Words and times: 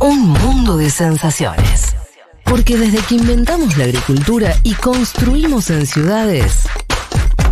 Un 0.00 0.28
mundo 0.30 0.78
de 0.78 0.88
sensaciones. 0.88 1.94
Porque 2.44 2.78
desde 2.78 2.98
que 3.00 3.16
inventamos 3.16 3.76
la 3.76 3.84
agricultura 3.84 4.56
y 4.62 4.72
construimos 4.72 5.68
en 5.68 5.86
ciudades, 5.86 6.62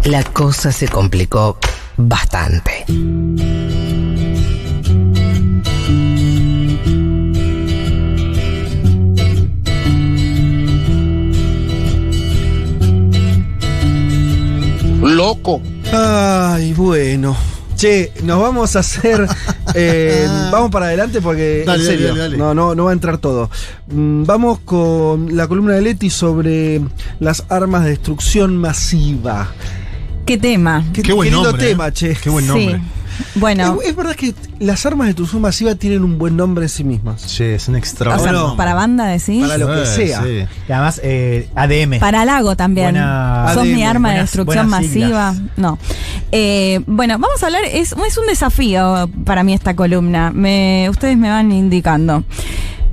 la 0.05 0.25
cosa 0.25 0.73
se 0.73 0.89
complicó 0.89 1.59
bastante. 1.99 2.87
Loco. 15.03 15.61
Ay, 15.93 16.73
bueno. 16.73 17.37
Che, 17.77 18.13
nos 18.23 18.41
vamos 18.41 18.75
a 18.75 18.79
hacer. 18.79 19.29
eh, 19.75 20.27
vamos 20.51 20.71
para 20.71 20.87
adelante 20.87 21.21
porque. 21.21 21.65
Dale, 21.67 21.83
en 21.83 21.87
serio, 21.87 22.09
dale, 22.09 22.21
dale. 22.21 22.37
No, 22.37 22.55
no, 22.55 22.75
no 22.75 22.85
va 22.85 22.91
a 22.91 22.93
entrar 22.95 23.19
todo. 23.19 23.51
Mm, 23.89 24.25
vamos 24.25 24.61
con 24.61 25.37
la 25.37 25.47
columna 25.47 25.75
de 25.75 25.83
Leti 25.83 26.11
sobre 26.11 26.81
las 27.21 27.45
armas 27.49 27.85
de 27.85 27.91
destrucción 27.91 28.57
masiva. 28.57 29.49
¿Qué 30.27 30.37
tema? 30.37 30.85
Qué, 30.93 31.03
Qué 31.03 31.13
buen 31.13 31.33
nombre, 31.33 31.65
¿eh? 31.65 31.69
tema, 31.71 31.93
che. 31.93 32.15
Qué 32.15 32.29
buen 32.31 32.47
nombre. 32.47 32.77
Sí. 32.77 32.98
Bueno, 33.37 33.79
Es, 33.83 33.89
es 33.91 33.97
verdad 33.97 34.15
que 34.15 34.35
las 34.61 34.85
armas 34.87 35.07
de 35.07 35.09
destrucción 35.11 35.43
masiva 35.43 35.75
tienen 35.75 36.03
un 36.05 36.19
buen 36.19 36.37
nombre 36.37 36.65
en 36.65 36.69
sí 36.69 36.85
mismas. 36.85 37.23
Sí, 37.23 37.45
es 37.45 37.69
un 37.69 37.77
o 37.77 38.19
sea, 38.19 38.57
para 38.57 38.75
banda 38.75 39.07
decís. 39.07 39.43
Para 39.43 39.59
lo 39.59 39.67
que 39.69 39.87
sea. 39.87 40.23
Sí. 40.23 40.45
Y 40.69 40.73
además, 40.73 41.01
eh, 41.05 41.49
ADM. 41.55 41.99
Para 42.01 42.25
Lago 42.25 42.57
también. 42.57 42.87
Buena- 42.93 43.51
Sos 43.55 43.65
mi 43.65 43.83
ADM, 43.83 43.89
arma 43.91 44.09
de 44.09 44.15
buenas- 44.15 44.31
destrucción 44.31 44.71
buenas 44.71 44.87
masiva. 44.89 45.33
siglas. 45.33 45.53
No. 45.57 45.79
Eh, 46.33 46.81
bueno, 46.87 47.19
vamos 47.19 47.43
a 47.43 47.47
hablar. 47.47 47.63
Es, 47.65 47.93
es 48.07 48.19
un 48.19 48.27
desafío 48.27 49.09
para 49.25 49.43
mí 49.45 49.55
esta 49.55 49.75
columna. 49.75 50.31
Me, 50.33 50.89
ustedes 50.91 51.17
me 51.17 51.29
van 51.31 51.51
indicando. 51.53 52.25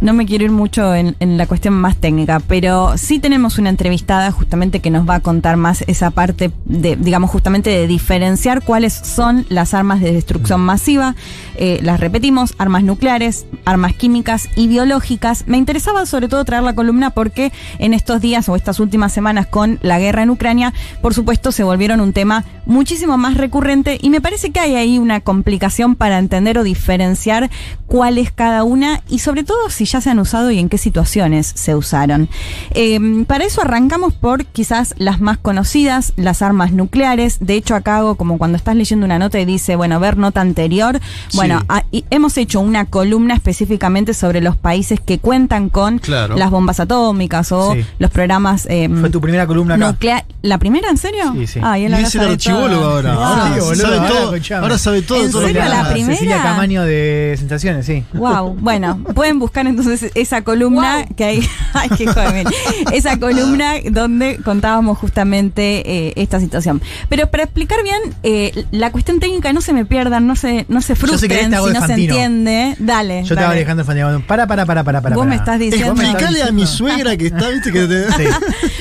No 0.06 0.14
me 0.14 0.28
quiero 0.28 0.44
ir 0.46 0.52
mucho 0.52 0.94
en, 0.94 1.16
la 1.20 1.48
cuestión 1.48 1.74
más 1.74 1.98
técnica, 1.98 2.40
pero 2.40 2.96
sí 2.96 3.18
tenemos 3.18 3.58
una 3.58 3.72
entrevistada 3.72 4.30
justamente 4.32 4.80
que 4.80 4.92
nos 4.92 5.10
va 5.10 5.16
a 5.16 5.20
contar 5.20 5.58
más 5.58 5.84
esa 5.88 6.12
parte 6.12 6.52
de, 6.66 6.96
digamos, 6.96 7.32
justamente 7.32 7.72
de 7.72 7.88
diferenciar 7.88 8.64
cuáles 8.64 8.94
son 8.94 9.48
las 9.50 9.74
armas 9.74 10.02
de 10.02 10.12
destrucción 10.12 10.62
masiva. 10.62 11.16
Eh, 11.56 11.80
las 11.82 12.00
repetimos, 12.00 12.54
armas 12.60 12.84
nucleares, 12.84 13.48
armas 13.66 13.94
químicas 13.96 14.48
y 14.56 14.68
biológicas. 14.68 15.48
Me 15.48 15.58
interesaba 15.58 16.06
sobre 16.06 16.28
todo 16.28 16.46
traer 16.46 16.62
la 16.62 16.76
columna 16.76 17.10
porque 17.10 17.52
en 17.80 17.96
estos 17.96 18.22
días 18.22 18.48
o 18.48 18.56
estas 18.56 18.80
últimas 18.80 19.12
semanas 19.12 19.48
con 19.48 19.80
la 19.82 19.98
guerra 19.98 20.22
en 20.22 20.30
Ucrania, 20.30 20.72
por 21.02 21.16
supuesto, 21.16 21.52
se 21.52 21.64
volvieron 21.64 22.00
un 22.00 22.14
tema 22.14 22.46
muchísimo 22.68 23.18
más 23.18 23.38
recurrente 23.38 23.98
y 24.00 24.12
me 24.12 24.22
parece 24.22 24.52
que 24.52 24.60
hay 24.60 24.76
ahí 24.76 25.00
una 25.00 25.22
complicación 25.22 25.96
para 25.96 26.20
entender 26.20 26.60
o 26.60 26.64
diferenciar 26.64 27.50
cuál 27.88 28.20
es 28.20 28.32
cada 28.32 28.64
una 28.64 29.02
y 29.10 29.20
sobre 29.20 29.44
todo 29.44 29.72
si 29.72 29.86
ya 29.86 29.95
se 30.02 30.10
han 30.10 30.20
usado 30.20 30.52
y 30.52 30.60
en 30.60 30.70
qué 30.70 30.78
situaciones 30.78 31.52
se 31.56 31.76
usaron. 31.76 32.30
Eh, 32.72 33.24
para 33.28 33.46
eso 33.46 33.62
arrancamos 33.62 34.14
por 34.14 34.46
quizás 34.46 34.94
las 34.98 35.20
más 35.22 35.38
conocidas, 35.38 36.14
las 36.16 36.42
armas 36.42 36.72
nucleares. 36.72 37.38
De 37.40 37.56
hecho, 37.56 37.76
acá 37.76 37.98
hago 37.98 38.16
como 38.16 38.38
cuando 38.38 38.58
estás 38.58 38.76
leyendo 38.76 39.06
una 39.06 39.20
nota 39.20 39.40
y 39.40 39.46
dice, 39.46 39.76
bueno, 39.76 40.00
ver 40.00 40.18
nota 40.18 40.42
anterior. 40.42 41.00
Bueno, 41.34 41.60
Sí. 41.60 41.66
ah, 41.70 41.84
y 41.92 42.06
hemos 42.10 42.38
hecho 42.38 42.60
una 42.60 42.86
columna 42.86 43.34
específicamente 43.34 44.14
sobre 44.14 44.42
los 44.42 44.56
países 44.58 45.00
que 45.00 45.20
cuentan 45.20 45.70
con 45.70 46.00
Claro. 46.00 46.36
las 46.36 46.50
bombas 46.52 46.80
atómicas 46.80 47.52
o 47.52 47.74
Sí. 47.74 47.86
los 48.00 48.12
programas 48.12 48.68
eh, 48.70 48.90
Fue 49.00 49.10
tu 49.10 49.22
primera 49.22 49.46
columna 49.48 49.76
acá. 49.76 50.26
¿La 50.42 50.58
primera, 50.60 50.90
en 50.90 50.98
serio? 50.98 51.34
Sí, 51.34 51.48
sí. 51.48 51.60
Él 51.60 51.64
Y 51.82 51.86
ahora 51.86 52.00
es 52.00 52.04
el 52.16 52.22
sabe 52.22 52.32
archivólogo 52.34 52.82
todo. 52.82 52.92
ahora. 52.96 53.14
Wow. 53.16 53.24
Ahora 53.24 53.50
boludo, 53.50 53.76
sabe 53.76 53.96
ahora 53.98 54.08
todo. 54.10 54.36
Ahora 54.62 54.78
sabe 54.78 55.02
todo 55.02 55.20
de 55.20 55.26
¿En 55.26 55.32
todo 55.32 55.42
lo 55.42 55.48
que 55.48 55.54
serio? 55.54 55.70
la 55.70 55.82
hace. 55.82 55.92
primera? 55.94 56.14
Cecilia 56.16 56.42
Camaño 56.44 56.84
de 56.84 57.36
Sensaciones, 57.40 57.86
sí. 57.86 58.04
Wow, 58.14 58.56
bueno, 58.60 59.00
pueden 59.16 59.40
buscar 59.40 59.66
entonces 59.78 60.12
esa 60.16 60.42
columna 60.44 61.06
que 61.16 61.24
hay, 61.24 61.50
ay, 61.74 61.90
qué 61.98 62.08
joven, 62.08 62.48
esa 62.94 63.18
columna 63.20 63.74
donde 63.92 64.38
contábamos 64.44 64.98
justamente 64.98 65.84
eh, 66.08 66.14
esta 66.16 66.40
situación. 66.40 66.82
Pero 67.10 67.30
para 67.30 67.44
explicar 67.44 67.82
bien, 67.84 68.00
eh, 68.24 68.66
la 68.72 68.92
cuestión 68.92 69.20
técnica 69.20 69.54
no 69.54 69.62
se 69.62 69.74
me 69.74 69.86
pierdan, 69.86 70.28
no 70.28 70.36
se, 70.36 70.66
no 70.70 70.82
se 70.82 70.94
Yo 70.96 71.02
si 71.02 71.08
frustren 71.08 71.50
te 71.50 71.56
hago 71.56 71.68
si 71.68 71.74
no 71.74 71.86
se 71.86 71.94
entiende. 71.94 72.76
Dale. 72.80 73.24
Yo 73.24 73.30
te 73.30 73.36
dale. 73.36 73.46
hago 73.46 73.54
Alejandro 73.54 73.86
Fantino. 73.86 74.22
Para, 74.28 74.48
para, 74.48 74.66
para, 74.66 74.84
para, 74.84 75.02
para. 75.02 75.16
Vos 75.16 75.24
para. 75.24 75.30
me 75.30 75.36
estás 75.36 75.60
diciendo. 75.60 76.02
Explicale 76.02 76.44
a 76.44 76.52
mi 76.52 76.66
suegra 76.66 77.16
que 77.18 77.28
está, 77.28 77.50
viste, 77.50 77.72
que 77.72 77.86
te. 77.88 78.06
Sí. 78.16 78.24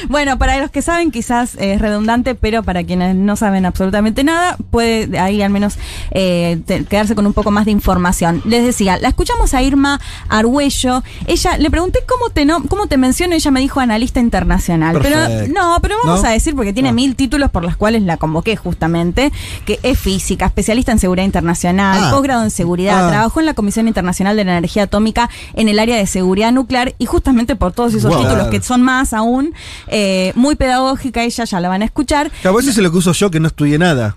Bueno, 0.09 0.39
para 0.39 0.59
los 0.61 0.71
que 0.71 0.83
saben 0.83 1.11
quizás 1.11 1.57
es 1.59 1.81
redundante, 1.81 2.35
pero 2.35 2.63
para 2.63 2.85
quienes 2.85 3.17
no 3.17 3.37
saben 3.37 3.67
absolutamente 3.67 4.23
nada, 4.23 4.57
puede 4.71 5.19
ahí 5.19 5.43
al 5.43 5.51
menos 5.51 5.77
eh, 6.11 6.61
te- 6.67 6.85
quedarse 6.85 7.15
con 7.15 7.27
un 7.27 7.33
poco 7.33 7.51
más 7.51 7.65
de 7.65 7.71
información. 7.73 8.43
Les 8.45 8.65
decía, 8.65 8.99
la 8.99 9.09
escuchamos 9.09 9.55
a 9.55 9.63
Irma 9.63 10.01
Argüello. 10.29 10.84
Ella, 11.27 11.57
le 11.59 11.71
pregunté 11.71 12.01
cómo 12.07 12.31
te, 12.31 12.45
no, 12.45 12.63
cómo 12.65 12.87
te 12.87 12.97
menciono, 12.97 13.35
ella 13.35 13.51
me 13.51 13.61
dijo 13.61 13.81
analista 13.81 14.21
internacional. 14.21 14.99
Pero 15.03 15.17
no, 15.49 15.79
pero 15.81 15.97
vamos 16.05 16.23
¿No? 16.23 16.29
a 16.29 16.33
decir, 16.33 16.55
porque 16.55 16.73
tiene 16.73 16.91
Ah. 16.91 16.93
mil 16.93 17.17
títulos 17.17 17.51
por 17.51 17.63
los 17.65 17.77
cuales 17.77 18.03
la 18.03 18.17
convoqué 18.17 18.57
justamente, 18.57 19.33
que 19.67 19.79
es 19.83 19.99
física, 19.99 20.47
especialista 20.47 20.93
en 20.93 20.99
seguridad 20.99 21.25
internacional, 21.25 21.99
Ah. 22.05 22.11
posgrado 22.13 22.43
en 22.45 22.51
seguridad, 22.51 23.07
Ah. 23.07 23.11
trabajó 23.11 23.41
en 23.41 23.47
la 23.47 23.55
Comisión 23.55 23.89
Internacional 23.89 24.37
de 24.37 24.45
la 24.45 24.59
Energía 24.59 24.85
Atómica 24.85 25.31
en 25.55 25.69
el 25.69 25.79
área 25.79 25.97
de 25.97 26.07
seguridad 26.07 26.53
nuclear 26.53 26.95
y 26.99 27.07
justamente 27.07 27.57
por 27.57 27.73
todos 27.73 27.95
esos 27.95 28.13
Wow. 28.15 28.23
títulos 28.23 28.49
que 28.49 28.61
son 28.63 28.83
más 28.83 29.13
aún, 29.13 29.55
eh, 29.89 30.33
muy 30.35 30.55
pedagógica 30.57 31.23
ella, 31.23 31.45
ya 31.45 31.61
la 31.61 31.69
van 31.69 31.83
a 31.83 31.85
escuchar. 31.85 32.31
Claro, 32.43 32.59
eso 32.61 32.71
es 32.71 32.79
lo 32.79 32.91
que 32.91 32.99
uso 32.99 33.13
yo 33.13 33.31
que 33.31 33.41
no 33.41 33.49
estudié 33.49 33.79
nada. 33.79 34.17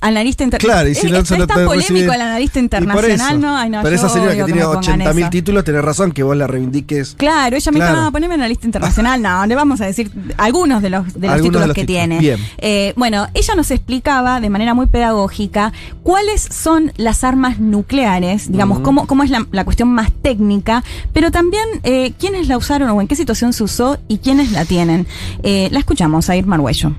Analista 0.00 0.44
Claro, 0.58 0.88
y 0.88 0.92
internacional. 0.92 0.94
si 0.94 1.06
es, 1.06 1.12
no 1.38 1.44
es 1.44 1.48
tan 1.48 1.58
te 1.58 1.64
polémico 1.64 2.12
el 2.12 2.20
analista 2.20 2.58
internacional, 2.60 3.14
eso. 3.36 3.38
¿no? 3.38 3.56
Ay, 3.56 3.70
no, 3.70 3.82
Pero 3.82 3.96
esa 3.96 4.08
señora 4.08 4.30
que 4.36 4.44
tiene 4.44 4.60
me 4.60 4.66
pongan 4.66 4.78
80 4.78 5.12
mil 5.14 5.22
esa. 5.24 5.30
títulos, 5.30 5.64
tenés 5.64 5.82
razón 5.84 6.12
que 6.12 6.22
vos 6.22 6.36
la 6.36 6.46
reivindiques. 6.46 7.14
Claro, 7.16 7.56
ella 7.56 7.72
me 7.72 7.78
Claro. 7.78 7.94
dijo, 7.96 8.06
ah, 8.06 8.10
poneme 8.12 8.34
en 8.34 8.40
la 8.40 8.48
lista 8.48 8.66
internacional. 8.66 9.20
No, 9.20 9.44
le 9.46 9.54
vamos 9.54 9.80
a 9.80 9.86
decir 9.86 10.10
algunos 10.36 10.82
de 10.82 10.90
los, 10.90 11.12
de 11.14 11.20
los 11.26 11.30
Algunos 11.34 11.42
títulos 11.42 11.60
de 11.62 11.66
los 11.68 11.74
que 11.74 11.80
títulos. 11.84 11.98
tiene. 12.00 12.18
Bien. 12.20 12.38
Eh, 12.58 12.92
bueno, 12.96 13.26
ella 13.34 13.54
nos 13.56 13.70
explicaba 13.70 14.40
de 14.40 14.50
manera 14.50 14.74
muy 14.74 14.86
pedagógica 14.86 15.72
cuáles 16.02 16.42
son 16.42 16.92
las 16.96 17.24
armas 17.24 17.58
nucleares, 17.58 18.50
digamos, 18.52 18.80
cómo, 18.80 19.06
cómo 19.06 19.22
es 19.24 19.30
la, 19.30 19.46
la 19.50 19.64
cuestión 19.64 19.88
más 19.92 20.12
técnica, 20.22 20.84
pero 21.12 21.30
también 21.30 21.64
eh, 21.82 22.12
quiénes 22.18 22.48
la 22.48 22.56
usaron 22.56 22.88
o 22.90 23.00
en 23.00 23.08
qué 23.08 23.16
situación 23.16 23.52
se 23.52 23.64
usó 23.64 23.98
y 24.08 24.18
quiénes 24.18 24.52
la 24.52 24.64
tienen. 24.64 25.06
Eh, 25.42 25.68
la 25.72 25.80
escuchamos 25.80 26.30
a 26.30 26.36
Irma 26.36 26.54
Arguello. 26.56 26.92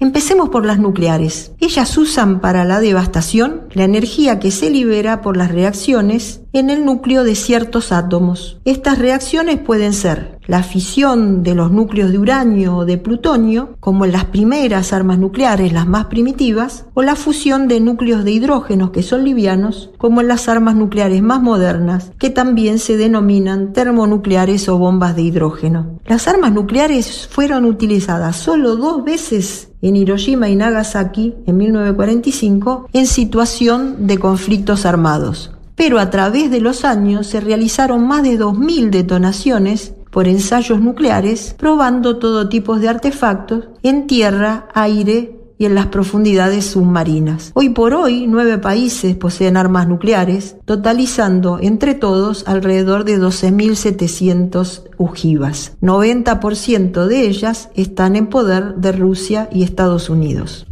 Empecemos 0.00 0.50
por 0.50 0.64
las 0.64 0.78
nucleares. 0.78 1.50
Ellas 1.58 1.98
usan 1.98 2.40
para 2.40 2.64
la 2.64 2.78
devastación 2.78 3.62
la 3.72 3.82
energía 3.82 4.38
que 4.38 4.52
se 4.52 4.70
libera 4.70 5.22
por 5.22 5.36
las 5.36 5.50
reacciones 5.50 6.42
en 6.52 6.70
el 6.70 6.84
núcleo 6.84 7.24
de 7.24 7.34
ciertos 7.34 7.90
átomos. 7.90 8.60
Estas 8.64 8.98
reacciones 8.98 9.58
pueden 9.58 9.92
ser 9.92 10.38
la 10.46 10.62
fisión 10.62 11.42
de 11.42 11.54
los 11.54 11.72
núcleos 11.72 12.10
de 12.10 12.18
uranio 12.18 12.76
o 12.76 12.84
de 12.84 12.96
plutonio, 12.96 13.76
como 13.80 14.04
en 14.04 14.12
las 14.12 14.24
primeras 14.26 14.92
armas 14.92 15.18
nucleares, 15.18 15.72
las 15.72 15.86
más 15.86 16.06
primitivas, 16.06 16.86
o 16.94 17.02
la 17.02 17.16
fusión 17.16 17.68
de 17.68 17.80
núcleos 17.80 18.24
de 18.24 18.30
hidrógenos 18.30 18.90
que 18.90 19.02
son 19.02 19.24
livianos, 19.24 19.90
como 19.98 20.20
en 20.20 20.28
las 20.28 20.48
armas 20.48 20.74
nucleares 20.74 21.22
más 21.22 21.42
modernas, 21.42 22.12
que 22.18 22.30
también 22.30 22.78
se 22.78 22.96
denominan 22.96 23.72
termonucleares 23.72 24.68
o 24.68 24.78
bombas 24.78 25.16
de 25.16 25.22
hidrógeno. 25.22 25.98
Las 26.06 26.28
armas 26.28 26.52
nucleares 26.52 27.28
fueron 27.30 27.64
utilizadas 27.66 28.36
solo 28.36 28.76
dos 28.76 29.04
veces 29.04 29.67
en 29.82 29.96
Hiroshima 29.96 30.48
y 30.48 30.56
Nagasaki 30.56 31.34
en 31.46 31.56
1945 31.56 32.88
en 32.92 33.06
situación 33.06 34.06
de 34.06 34.18
conflictos 34.18 34.86
armados. 34.86 35.52
Pero 35.74 36.00
a 36.00 36.10
través 36.10 36.50
de 36.50 36.60
los 36.60 36.84
años 36.84 37.28
se 37.28 37.40
realizaron 37.40 38.06
más 38.06 38.22
de 38.22 38.38
2.000 38.38 38.90
detonaciones 38.90 39.94
por 40.10 40.26
ensayos 40.26 40.80
nucleares, 40.80 41.54
probando 41.58 42.16
todo 42.16 42.48
tipo 42.48 42.78
de 42.78 42.88
artefactos 42.88 43.68
en 43.82 44.06
tierra, 44.06 44.68
aire 44.74 45.37
y 45.58 45.66
en 45.66 45.74
las 45.74 45.86
profundidades 45.86 46.66
submarinas. 46.66 47.50
Hoy 47.54 47.70
por 47.70 47.92
hoy, 47.92 48.26
nueve 48.28 48.58
países 48.58 49.16
poseen 49.16 49.56
armas 49.56 49.88
nucleares, 49.88 50.56
totalizando 50.64 51.58
entre 51.60 51.94
todos 51.94 52.46
alrededor 52.46 53.04
de 53.04 53.18
12.700 53.18 54.84
ujivas. 54.96 55.72
90% 55.82 57.06
de 57.06 57.22
ellas 57.22 57.70
están 57.74 58.14
en 58.14 58.28
poder 58.28 58.76
de 58.76 58.92
Rusia 58.92 59.48
y 59.52 59.64
Estados 59.64 60.08
Unidos. 60.08 60.67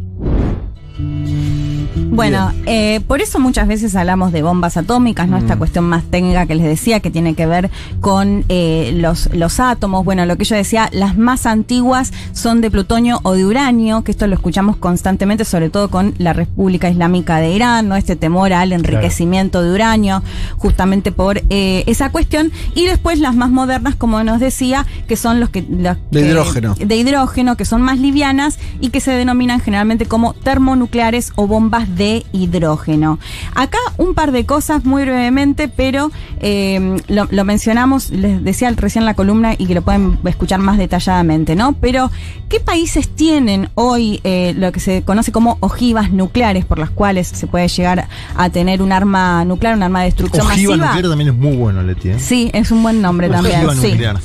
Bueno, 2.09 2.51
eh, 2.65 3.01
por 3.07 3.21
eso 3.21 3.39
muchas 3.39 3.67
veces 3.67 3.95
hablamos 3.95 4.31
de 4.31 4.41
bombas 4.41 4.77
atómicas, 4.77 5.27
¿no? 5.27 5.37
Esta 5.37 5.55
cuestión 5.55 5.85
más 5.85 6.03
técnica 6.05 6.45
que 6.45 6.55
les 6.55 6.65
decía, 6.65 6.99
que 6.99 7.11
tiene 7.11 7.35
que 7.35 7.45
ver 7.45 7.69
con 8.01 8.43
eh, 8.49 8.91
los, 8.95 9.29
los 9.33 9.59
átomos. 9.59 10.03
Bueno, 10.05 10.25
lo 10.25 10.35
que 10.37 10.45
yo 10.45 10.55
decía, 10.55 10.89
las 10.93 11.17
más 11.17 11.45
antiguas 11.45 12.11
son 12.33 12.61
de 12.61 12.71
plutonio 12.71 13.19
o 13.23 13.33
de 13.33 13.45
uranio, 13.45 14.03
que 14.03 14.11
esto 14.11 14.25
lo 14.27 14.33
escuchamos 14.35 14.77
constantemente, 14.77 15.45
sobre 15.45 15.69
todo 15.69 15.89
con 15.89 16.13
la 16.17 16.33
República 16.33 16.89
Islámica 16.89 17.37
de 17.37 17.51
Irán, 17.51 17.87
¿no? 17.89 17.95
Este 17.95 18.15
temor 18.15 18.51
al 18.53 18.71
enriquecimiento 18.73 19.61
de 19.61 19.71
uranio, 19.73 20.23
justamente 20.57 21.11
por 21.11 21.41
eh, 21.49 21.83
esa 21.87 22.11
cuestión. 22.11 22.51
Y 22.73 22.85
después 22.85 23.19
las 23.19 23.35
más 23.35 23.49
modernas, 23.49 23.95
como 23.95 24.23
nos 24.23 24.39
decía, 24.39 24.85
que 25.07 25.15
son 25.15 25.39
los 25.39 25.49
que... 25.49 25.61
los 25.69 25.97
De 26.11 26.21
que- 26.21 26.27
hidrógeno. 26.27 26.75
de 26.75 26.95
hidrógeno, 26.95 27.57
que 27.57 27.65
son 27.65 27.81
más 27.81 27.99
livianas 27.99 28.57
y 28.79 28.89
que 28.89 29.01
se 29.01 29.11
denominan 29.11 29.59
generalmente 29.59 30.05
como 30.05 30.33
termonucleares 30.33 31.31
o 31.35 31.47
bombas 31.47 31.86
de 31.87 32.07
de 32.07 32.25
hidrógeno. 32.31 33.19
Acá 33.55 33.77
un 33.97 34.13
par 34.13 34.31
de 34.31 34.45
cosas 34.45 34.85
muy 34.85 35.03
brevemente, 35.03 35.67
pero 35.67 36.11
eh, 36.39 36.97
lo, 37.07 37.27
lo 37.29 37.45
mencionamos, 37.45 38.11
les 38.11 38.43
decía 38.43 38.71
recién 38.75 39.05
la 39.05 39.13
columna 39.13 39.55
y 39.57 39.65
que 39.65 39.73
lo 39.73 39.81
pueden 39.81 40.19
escuchar 40.25 40.59
más 40.59 40.77
detalladamente, 40.77 41.55
¿no? 41.55 41.73
Pero, 41.73 42.11
¿qué 42.49 42.59
países 42.59 43.09
tienen 43.09 43.69
hoy 43.75 44.19
eh, 44.23 44.53
lo 44.55 44.71
que 44.71 44.79
se 44.79 45.03
conoce 45.03 45.31
como 45.31 45.57
ojivas 45.61 46.11
nucleares 46.11 46.65
por 46.65 46.79
las 46.79 46.89
cuales 46.89 47.27
se 47.27 47.47
puede 47.47 47.67
llegar 47.67 48.07
a 48.35 48.49
tener 48.49 48.81
un 48.81 48.91
arma 48.91 49.43
nuclear, 49.45 49.75
un 49.75 49.83
arma 49.83 49.99
de 50.01 50.05
destrucción 50.05 50.45
Ojiva 50.45 50.75
masiva? 50.75 50.87
nuclear 50.87 51.09
también 51.09 51.29
es 51.29 51.35
muy 51.35 51.55
bueno, 51.55 51.81
Leti. 51.83 52.09
¿eh? 52.09 52.19
Sí, 52.19 52.51
es 52.53 52.71
un 52.71 52.83
buen 52.83 53.01
nombre 53.01 53.29
también. 53.29 53.57
Ojiva 53.57 53.75
sí. 53.75 53.91
nuclear. 53.91 54.19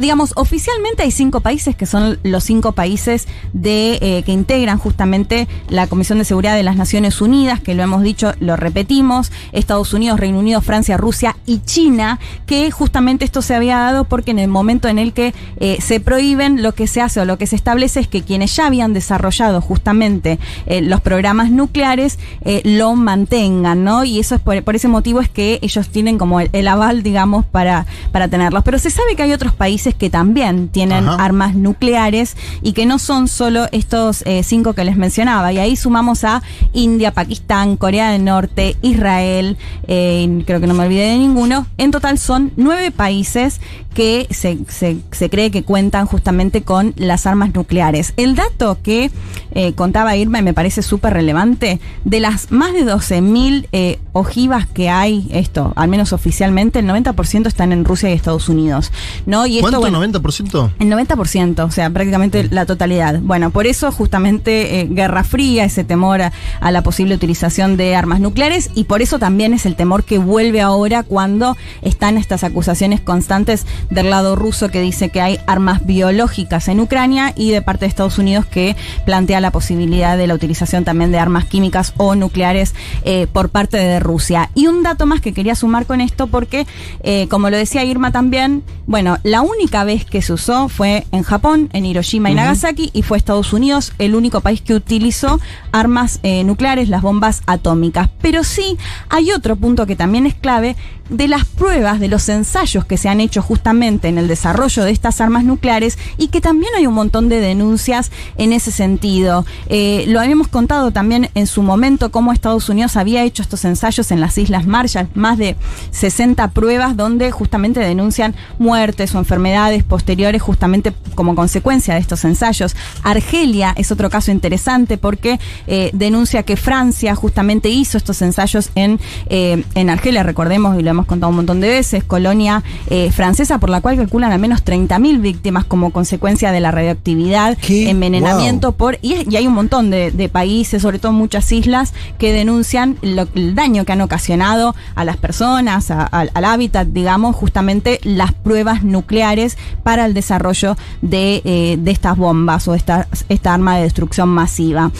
Digamos, 0.00 0.32
oficialmente 0.34 1.04
hay 1.04 1.12
cinco 1.12 1.38
países 1.38 1.76
que 1.76 1.86
son 1.86 2.18
los 2.24 2.42
cinco 2.42 2.72
países 2.72 3.28
de 3.52 4.22
que 4.26 4.32
integran 4.32 4.76
justamente 4.76 5.46
la 5.68 5.86
Comisión 5.86 6.18
de 6.18 6.24
Seguridad 6.24 6.56
de 6.56 6.64
las 6.64 6.74
Naciones 6.74 6.87
Unidas, 7.20 7.60
que 7.60 7.74
lo 7.74 7.82
hemos 7.82 8.02
dicho, 8.02 8.32
lo 8.40 8.56
repetimos, 8.56 9.30
Estados 9.52 9.92
Unidos, 9.92 10.18
Reino 10.20 10.38
Unido, 10.38 10.60
Francia, 10.60 10.96
Rusia 10.96 11.36
y 11.46 11.60
China, 11.60 12.18
que 12.46 12.70
justamente 12.70 13.24
esto 13.24 13.42
se 13.42 13.54
había 13.54 13.78
dado 13.78 14.04
porque 14.04 14.30
en 14.30 14.38
el 14.38 14.48
momento 14.48 14.88
en 14.88 14.98
el 14.98 15.12
que 15.12 15.34
eh, 15.60 15.78
se 15.80 16.00
prohíben, 16.00 16.62
lo 16.62 16.74
que 16.74 16.86
se 16.86 17.00
hace 17.00 17.20
o 17.20 17.24
lo 17.24 17.38
que 17.38 17.46
se 17.46 17.56
establece 17.56 18.00
es 18.00 18.08
que 18.08 18.22
quienes 18.22 18.54
ya 18.56 18.66
habían 18.66 18.92
desarrollado 18.92 19.60
justamente 19.60 20.38
eh, 20.66 20.80
los 20.80 21.00
programas 21.00 21.50
nucleares 21.50 22.18
eh, 22.42 22.62
lo 22.64 22.94
mantengan, 22.94 23.84
¿no? 23.84 24.04
Y 24.04 24.18
eso 24.18 24.34
es 24.34 24.40
por, 24.40 24.62
por 24.62 24.76
ese 24.76 24.88
motivo 24.88 25.20
es 25.20 25.28
que 25.28 25.58
ellos 25.62 25.88
tienen 25.88 26.18
como 26.18 26.40
el, 26.40 26.50
el 26.52 26.68
aval, 26.68 27.02
digamos, 27.02 27.44
para, 27.46 27.86
para 28.12 28.28
tenerlos. 28.28 28.62
Pero 28.64 28.78
se 28.78 28.90
sabe 28.90 29.16
que 29.16 29.22
hay 29.22 29.32
otros 29.32 29.54
países 29.54 29.94
que 29.94 30.10
también 30.10 30.68
tienen 30.68 31.08
Ajá. 31.08 31.24
armas 31.24 31.54
nucleares 31.54 32.36
y 32.62 32.72
que 32.72 32.86
no 32.86 32.98
son 32.98 33.28
solo 33.28 33.66
estos 33.72 34.24
cinco 34.42 34.72
que 34.72 34.84
les 34.84 34.96
mencionaba. 34.96 35.52
Y 35.52 35.58
ahí 35.58 35.76
sumamos 35.76 36.24
a 36.24 36.42
India, 36.72 37.12
Pakistán, 37.12 37.76
Corea 37.76 38.10
del 38.10 38.24
Norte, 38.24 38.76
Israel, 38.82 39.56
eh, 39.86 40.42
creo 40.46 40.60
que 40.60 40.66
no 40.66 40.74
me 40.74 40.84
olvidé 40.84 41.10
de 41.10 41.18
ninguno. 41.18 41.66
En 41.78 41.90
total 41.90 42.18
son 42.18 42.52
nueve 42.56 42.90
países 42.90 43.60
que 43.94 44.26
se, 44.30 44.58
se- 44.68 44.98
se 45.10 45.30
cree 45.30 45.50
que 45.50 45.64
cuentan 45.64 46.06
justamente 46.06 46.62
con 46.62 46.94
las 46.96 47.26
armas 47.26 47.52
nucleares. 47.54 48.12
El 48.16 48.36
dato 48.36 48.78
que 48.82 49.10
eh, 49.52 49.72
contaba 49.72 50.14
Irma 50.16 50.38
y 50.38 50.42
me 50.42 50.54
parece 50.54 50.82
súper 50.82 51.14
relevante, 51.14 51.80
de 52.04 52.20
las 52.20 52.52
más 52.52 52.72
de 52.72 52.84
12.000 52.84 53.66
eh, 53.72 53.98
ojivas 54.12 54.66
que 54.66 54.88
hay, 54.88 55.26
esto, 55.32 55.72
al 55.74 55.88
menos 55.88 56.12
oficialmente, 56.12 56.78
el 56.78 56.86
90% 56.86 57.46
están 57.46 57.72
en 57.72 57.84
Rusia 57.84 58.10
y 58.10 58.12
Estados 58.12 58.48
Unidos. 58.48 58.92
¿no? 59.26 59.46
Y 59.46 59.58
esto, 59.58 59.62
¿Cuánto? 59.80 59.80
bueno, 59.80 60.00
¿90%? 60.20 60.70
el 60.78 60.90
90%, 60.92 61.64
o 61.66 61.70
sea, 61.70 61.90
prácticamente 61.90 62.48
la 62.50 62.66
totalidad. 62.66 63.18
Bueno, 63.20 63.50
por 63.50 63.66
eso 63.66 63.90
justamente 63.90 64.80
eh, 64.80 64.88
Guerra 64.90 65.24
Fría, 65.24 65.64
ese 65.64 65.82
temor 65.84 66.22
a, 66.22 66.32
a 66.60 66.70
la 66.70 66.82
posible 66.82 67.14
utilización 67.14 67.76
de 67.76 67.94
armas 67.94 68.20
nucleares 68.20 68.70
y 68.74 68.84
por 68.84 69.02
eso 69.02 69.18
también 69.18 69.54
es 69.54 69.66
el 69.66 69.76
temor 69.76 70.04
que 70.04 70.18
vuelve 70.18 70.60
ahora 70.60 71.02
cuando 71.02 71.56
están 71.82 72.18
estas 72.18 72.44
acusaciones 72.44 73.00
constantes 73.00 73.66
del 73.90 74.10
lado 74.10 74.36
ruso 74.36 74.68
que 74.68 74.80
dice 74.80 75.08
que 75.10 75.20
hay 75.20 75.38
armas 75.46 75.86
biológicas 75.86 76.68
en 76.68 76.80
Ucrania 76.80 77.32
y 77.36 77.50
de 77.50 77.62
parte 77.62 77.84
de 77.84 77.88
Estados 77.88 78.18
Unidos 78.18 78.46
que 78.46 78.76
plantea 79.04 79.40
la 79.40 79.50
posibilidad 79.50 80.16
de 80.16 80.26
la 80.26 80.34
utilización 80.34 80.84
también 80.84 81.12
de 81.12 81.18
armas 81.18 81.44
químicas 81.44 81.94
o 81.96 82.14
nucleares 82.14 82.74
eh, 83.04 83.26
por 83.32 83.50
parte 83.50 83.76
de 83.76 84.00
Rusia. 84.00 84.50
Y 84.54 84.66
un 84.66 84.82
dato 84.82 85.06
más 85.06 85.20
que 85.20 85.32
quería 85.32 85.54
sumar 85.54 85.86
con 85.86 86.00
esto 86.00 86.26
porque, 86.26 86.66
eh, 87.02 87.26
como 87.28 87.50
lo 87.50 87.56
decía 87.56 87.84
Irma 87.84 88.12
también, 88.12 88.62
bueno, 88.86 89.18
la 89.22 89.42
única 89.42 89.84
vez 89.84 90.04
que 90.04 90.22
se 90.22 90.32
usó 90.32 90.68
fue 90.68 91.06
en 91.12 91.22
Japón, 91.22 91.68
en 91.72 91.84
Hiroshima 91.84 92.30
y 92.30 92.34
Nagasaki, 92.34 92.90
y 92.92 93.02
fue 93.02 93.18
Estados 93.18 93.52
Unidos 93.52 93.92
el 93.98 94.14
único 94.14 94.40
país 94.40 94.62
que 94.62 94.74
utilizó 94.74 95.40
armas 95.72 96.20
eh, 96.22 96.44
nucleares, 96.48 96.88
las 96.88 97.02
bombas 97.02 97.42
atómicas. 97.46 98.10
Pero 98.20 98.42
sí 98.42 98.76
hay 99.08 99.30
otro 99.30 99.54
punto 99.54 99.86
que 99.86 99.94
también 99.94 100.26
es 100.26 100.34
clave 100.34 100.74
de 101.10 101.28
las 101.28 101.44
pruebas, 101.44 102.00
de 102.00 102.08
los 102.08 102.28
ensayos 102.28 102.84
que 102.84 102.96
se 102.98 103.08
han 103.08 103.20
hecho 103.20 103.40
justamente 103.42 104.08
en 104.08 104.18
el 104.18 104.28
desarrollo 104.28 104.84
de 104.84 104.90
estas 104.90 105.20
armas 105.20 105.44
nucleares 105.44 105.98
y 106.18 106.28
que 106.28 106.40
también 106.40 106.72
hay 106.76 106.86
un 106.86 106.94
montón 106.94 107.28
de 107.28 107.40
denuncias 107.40 108.10
en 108.36 108.52
ese 108.52 108.70
sentido. 108.70 109.46
Eh, 109.68 110.04
lo 110.08 110.20
habíamos 110.20 110.48
contado 110.48 110.90
también 110.90 111.30
en 111.34 111.46
su 111.46 111.62
momento 111.62 112.10
cómo 112.10 112.32
Estados 112.32 112.68
Unidos 112.68 112.96
había 112.96 113.24
hecho 113.24 113.42
estos 113.42 113.64
ensayos 113.64 114.10
en 114.10 114.20
las 114.20 114.36
Islas 114.36 114.66
Marshall, 114.66 115.08
más 115.14 115.38
de 115.38 115.56
60 115.92 116.48
pruebas 116.50 116.96
donde 116.96 117.30
justamente 117.30 117.80
denuncian 117.80 118.34
muertes 118.58 119.14
o 119.14 119.18
enfermedades 119.18 119.84
posteriores 119.84 120.42
justamente 120.42 120.92
como 121.14 121.34
consecuencia 121.34 121.94
de 121.94 122.00
estos 122.00 122.24
ensayos. 122.24 122.76
Argelia 123.02 123.72
es 123.76 123.90
otro 123.92 124.10
caso 124.10 124.30
interesante 124.30 124.98
porque 124.98 125.40
eh, 125.66 125.90
denuncia 125.92 126.37
que 126.42 126.56
Francia 126.56 127.14
justamente 127.14 127.68
hizo 127.68 127.96
estos 127.98 128.20
ensayos 128.22 128.70
en, 128.74 128.98
eh, 129.28 129.64
en 129.74 129.90
Argelia, 129.90 130.22
recordemos 130.22 130.78
y 130.78 130.82
lo 130.82 130.90
hemos 130.90 131.06
contado 131.06 131.30
un 131.30 131.36
montón 131.36 131.60
de 131.60 131.68
veces, 131.68 132.04
colonia 132.04 132.62
eh, 132.90 133.10
francesa 133.12 133.58
por 133.58 133.70
la 133.70 133.80
cual 133.80 133.96
calculan 133.96 134.32
al 134.32 134.38
menos 134.38 134.64
30.000 134.64 135.20
víctimas 135.20 135.64
como 135.64 135.90
consecuencia 135.90 136.52
de 136.52 136.60
la 136.60 136.70
radioactividad, 136.70 137.56
¿Qué? 137.58 137.90
envenenamiento 137.90 138.72
por 138.72 138.98
y, 139.02 139.26
y 139.30 139.36
hay 139.36 139.46
un 139.46 139.54
montón 139.54 139.90
de, 139.90 140.10
de 140.10 140.28
países, 140.28 140.82
sobre 140.82 140.98
todo 140.98 141.12
muchas 141.12 141.50
islas, 141.52 141.92
que 142.18 142.32
denuncian 142.32 142.96
lo- 143.02 143.28
el 143.34 143.54
daño 143.54 143.84
que 143.84 143.92
han 143.92 144.00
ocasionado 144.00 144.74
a 144.94 145.04
las 145.04 145.16
personas, 145.16 145.90
a- 145.90 146.04
al 146.04 146.44
hábitat, 146.44 146.88
digamos, 146.88 147.34
justamente 147.36 148.00
las 148.04 148.32
pruebas 148.32 148.82
nucleares 148.84 149.56
para 149.82 150.04
el 150.06 150.14
desarrollo 150.14 150.76
de, 151.02 151.42
eh, 151.44 151.76
de 151.78 151.90
estas 151.90 152.16
bombas 152.16 152.66
o 152.68 152.74
esta, 152.74 153.08
esta 153.28 153.54
arma 153.54 153.76
de 153.76 153.82
destrucción 153.82 154.28
masiva. 154.28 154.90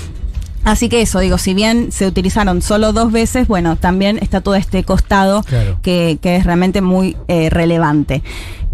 Así 0.65 0.89
que 0.89 1.01
eso, 1.03 1.21
digo, 1.21 1.39
si 1.39 1.55
bien 1.55 1.91
se 1.93 2.07
utilizaron 2.07 2.61
solo 2.63 2.93
dos 2.93 3.11
veces, 3.13 3.49
bueno, 3.49 3.77
también 3.77 4.19
está 4.21 4.41
todo 4.41 4.55
este 4.55 4.85
costado 4.85 5.43
Claro. 5.45 5.79
que, 5.83 6.19
que 6.21 6.37
es 6.37 6.45
realmente 6.45 6.81
muy 6.83 7.17
eh, 7.29 7.49
relevante. 7.51 8.23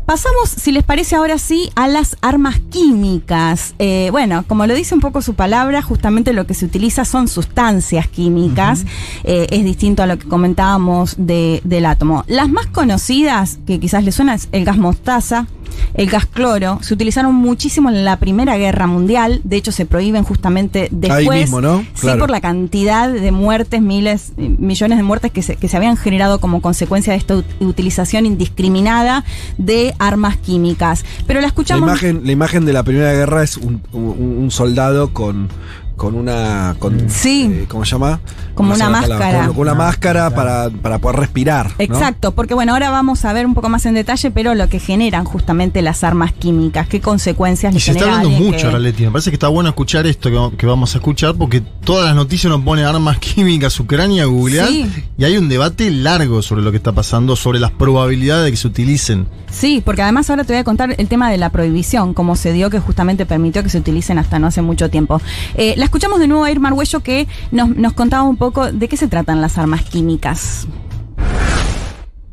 Pasamos, 0.07 0.51
si 0.51 0.71
les 0.71 0.83
parece 0.83 1.17
ahora 1.17 1.39
sí, 1.39 1.71
a 1.77 1.89
las 1.89 2.17
armas 2.21 2.61
químicas. 2.71 3.75
Eh, 3.79 4.09
bueno, 4.13 4.45
como 4.47 4.67
lo 4.67 4.75
dice 4.75 4.95
un 4.95 5.01
poco 5.01 5.23
su 5.23 5.33
palabra, 5.35 5.81
justamente 5.81 6.35
lo 6.35 6.47
que 6.47 6.53
se 6.53 6.67
utiliza 6.67 7.07
son 7.07 7.27
sustancias 7.27 8.07
químicas. 8.09 8.85
Eh, 9.25 9.47
es 9.51 9.65
distinto 9.65 10.03
a 10.03 10.07
lo 10.07 10.19
que 10.19 10.29
comentábamos 10.29 11.15
de- 11.17 11.63
del 11.65 11.87
átomo. 11.87 12.23
Las 12.27 12.51
más 12.51 12.67
conocidas, 12.67 13.59
que 13.67 13.81
quizás 13.81 14.05
les 14.05 14.15
suena, 14.15 14.35
es 14.35 14.49
el 14.53 14.65
gas 14.67 14.77
mostaza, 14.77 15.47
el 15.95 16.11
gas 16.11 16.27
cloro. 16.27 16.79
Se 16.83 16.93
utilizaron 16.95 17.35
muchísimo 17.35 17.89
en 17.89 18.05
la 18.05 18.19
Primera 18.19 18.57
Guerra 18.57 18.87
Mundial. 18.87 19.41
De 19.45 19.57
hecho, 19.57 19.73
se 19.73 19.87
prohíben 19.87 20.25
justamente 20.25 20.89
después. 20.91 21.43
mismo, 21.43 21.61
¿no? 21.61 21.85
Sí, 21.95 22.09
por 22.19 22.31
la 22.31 22.41
cantidad 22.41 23.09
de 23.11 23.31
muertes, 23.31 23.81
miles, 23.81 24.33
millones 24.37 24.99
de 24.99 25.05
muertes 25.05 25.31
que 25.33 25.43
se, 25.43 25.57
que 25.57 25.69
se 25.69 25.77
habían 25.77 25.97
generado 25.97 26.41
como 26.41 26.61
consecuencia 26.61 27.13
de 27.13 27.19
esta 27.19 27.37
ut- 27.37 27.45
utilización 27.61 28.27
indiscriminada 28.27 29.25
de 29.59 29.95
armas 29.99 30.37
químicas. 30.37 31.05
Pero 31.27 31.41
la 31.41 31.45
La 31.45 31.49
escuchamos. 31.49 31.89
imagen, 31.89 32.23
la 32.25 32.33
imagen 32.33 32.65
de 32.65 32.73
la 32.73 32.83
Primera 32.83 33.13
Guerra 33.13 33.43
es 33.43 33.57
un, 33.57 33.81
un- 33.93 34.39
un 34.43 34.51
soldado 34.51 35.13
con, 35.13 35.49
con 35.97 36.15
una. 36.15 36.75
Con, 36.79 37.09
Sí. 37.09 37.49
eh, 37.53 37.65
¿Cómo 37.69 37.85
se 37.85 37.93
llama? 37.93 38.21
Como 38.55 38.71
No 38.71 38.75
una 38.77 38.85
palabra, 38.87 39.09
máscara. 39.17 39.47
Con, 39.47 39.55
con 39.55 39.63
una 39.63 39.75
máscara 39.75 40.31
para, 40.35 40.71
para 40.71 40.99
poder 40.99 41.19
respirar. 41.21 41.67
¿no? 41.69 41.75
Exacto, 41.79 42.33
porque 42.33 42.55
bueno, 42.55 42.73
ahora 42.73 42.91
vamos 42.91 43.25
a 43.25 43.33
ver 43.33 43.47
un 43.47 43.55
poco 43.55 43.69
más 43.69 43.85
en 43.87 43.95
detalle, 43.95 44.31
pero 44.31 44.55
lo 44.55 44.69
que 44.69 44.79
generan 44.79 45.25
justamente 45.25 45.83
las 45.83 46.05
armas 46.05 46.33
químicas, 46.33 46.89
qué 46.89 47.01
consecuencias 47.01 47.73
Y 47.73 47.77
le 47.77 47.81
se 47.81 47.91
está 47.93 48.05
genera 48.05 48.21
hablando 48.21 48.45
mucho 48.45 48.59
que- 48.59 48.67
ahora, 48.67 48.79
Leti. 48.79 49.05
Me 49.05 49.11
parece 49.13 49.31
que 49.31 49.37
está 49.37 49.49
bueno 49.49 49.69
escuchar 49.71 50.07
esto 50.07 50.31
que, 50.31 50.57
que 50.57 50.67
vamos 50.67 50.95
a 50.95 50.99
escuchar 50.99 51.35
porque 51.35 51.63
todas 51.85 52.07
las 52.07 52.17
noticias 52.17 52.51
nos 52.51 52.63
ponen 52.63 52.87
armas 52.87 53.19
químicas 53.19 53.79
Ucrania, 53.79 54.25
googlear. 54.25 54.69
Sí. 54.69 54.91
Y 55.19 55.25
hay 55.25 55.37
un 55.37 55.49
debate 55.49 55.91
largo 55.91 56.43
sobre 56.43 56.63
lo 56.63 56.71
que 56.71 56.79
está 56.79 56.93
pasando, 56.93 57.37
sobre 57.37 57.61
las 57.61 57.71
probabilidades 57.71 58.47
de 58.47 58.51
que 58.51 58.57
se 58.57 58.67
utilicen. 58.67 59.27
Sí, 59.51 59.83
porque 59.85 60.03
además 60.03 60.29
ahora 60.31 60.45
te 60.45 60.53
voy 60.53 60.61
a 60.61 60.65
contar 60.65 60.95
el 60.99 61.09
tema 61.09 61.31
de 61.31 61.39
la 61.39 61.51
prohibición, 61.51 62.15
cómo 62.15 62.37
se 62.37 62.53
dio 62.53 62.71
que 62.71 62.81
justamente 62.81 63.27
permitió 63.27 63.63
que 63.63 63.69
se 63.69 63.79
utilicen 63.79 64.19
hasta 64.19 64.39
no 64.39 64.47
hace 64.47 64.63
mucho 64.63 64.91
tiempo. 64.91 65.21
Eh, 65.55 65.75
la 65.77 65.85
escuchamos 65.85 66.19
de 66.19 66.27
nuevo 66.27 66.45
a 66.45 66.51
Irma 66.51 66.69
Arguello 66.69 67.01
que 67.01 67.29
nos, 67.53 67.69
nos 67.77 67.93
contaba 67.93 68.23
un 68.25 68.37
poco 68.37 68.73
de 68.73 68.89
qué 68.89 68.97
se 68.97 69.09
tratan 69.09 69.41
las 69.41 69.59
armas 69.59 69.83
químicas. 69.83 70.67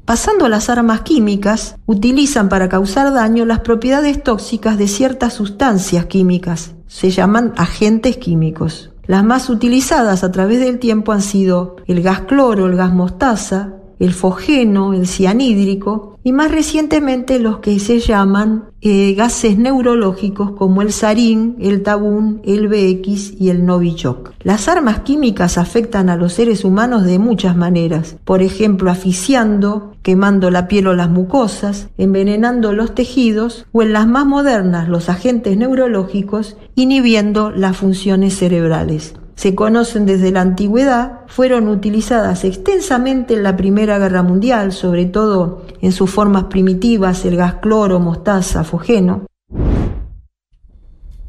Pasando 0.05 0.45
a 0.45 0.49
las 0.49 0.69
armas 0.69 1.01
químicas, 1.01 1.75
utilizan 1.85 2.49
para 2.49 2.67
causar 2.69 3.13
daño 3.13 3.45
las 3.45 3.59
propiedades 3.59 4.23
tóxicas 4.23 4.77
de 4.77 4.87
ciertas 4.87 5.33
sustancias 5.33 6.05
químicas. 6.05 6.73
Se 6.87 7.11
llaman 7.11 7.53
agentes 7.55 8.17
químicos. 8.17 8.90
Las 9.07 9.23
más 9.23 9.49
utilizadas 9.49 10.23
a 10.23 10.31
través 10.31 10.59
del 10.59 10.79
tiempo 10.79 11.11
han 11.11 11.21
sido 11.21 11.77
el 11.87 12.01
gas 12.01 12.21
cloro, 12.21 12.67
el 12.67 12.75
gas 12.75 12.93
mostaza, 12.93 13.80
el 14.01 14.13
fogeno, 14.13 14.93
el 14.93 15.05
cianhídrico 15.05 16.17
y 16.23 16.31
más 16.31 16.51
recientemente 16.51 17.37
los 17.37 17.59
que 17.59 17.79
se 17.79 17.99
llaman 17.99 18.65
eh, 18.81 19.13
gases 19.13 19.59
neurológicos 19.59 20.53
como 20.53 20.81
el 20.81 20.91
sarín, 20.91 21.55
el 21.59 21.83
tabún, 21.83 22.41
el 22.43 22.67
BX 22.67 23.39
y 23.39 23.49
el 23.49 23.63
Novichok. 23.63 24.31
Las 24.41 24.67
armas 24.67 25.01
químicas 25.01 25.59
afectan 25.59 26.09
a 26.09 26.17
los 26.17 26.33
seres 26.33 26.65
humanos 26.65 27.03
de 27.03 27.19
muchas 27.19 27.55
maneras, 27.55 28.17
por 28.25 28.41
ejemplo 28.41 28.89
asfixiando, 28.89 29.93
quemando 30.01 30.49
la 30.49 30.67
piel 30.67 30.87
o 30.87 30.95
las 30.95 31.11
mucosas, 31.11 31.89
envenenando 31.99 32.73
los 32.73 32.95
tejidos 32.95 33.67
o 33.71 33.83
en 33.83 33.93
las 33.93 34.07
más 34.07 34.25
modernas 34.25 34.89
los 34.89 35.09
agentes 35.09 35.57
neurológicos 35.57 36.57
inhibiendo 36.73 37.51
las 37.51 37.77
funciones 37.77 38.35
cerebrales. 38.35 39.13
Se 39.41 39.55
conocen 39.55 40.05
desde 40.05 40.31
la 40.31 40.41
antigüedad, 40.41 41.21
fueron 41.25 41.67
utilizadas 41.67 42.43
extensamente 42.43 43.33
en 43.33 43.41
la 43.41 43.57
Primera 43.57 43.97
Guerra 43.97 44.21
Mundial, 44.21 44.71
sobre 44.71 45.07
todo 45.07 45.63
en 45.81 45.93
sus 45.93 46.11
formas 46.11 46.43
primitivas, 46.43 47.25
el 47.25 47.37
gas 47.37 47.55
cloro, 47.55 47.99
mostaza, 47.99 48.63
fogeno. 48.63 49.25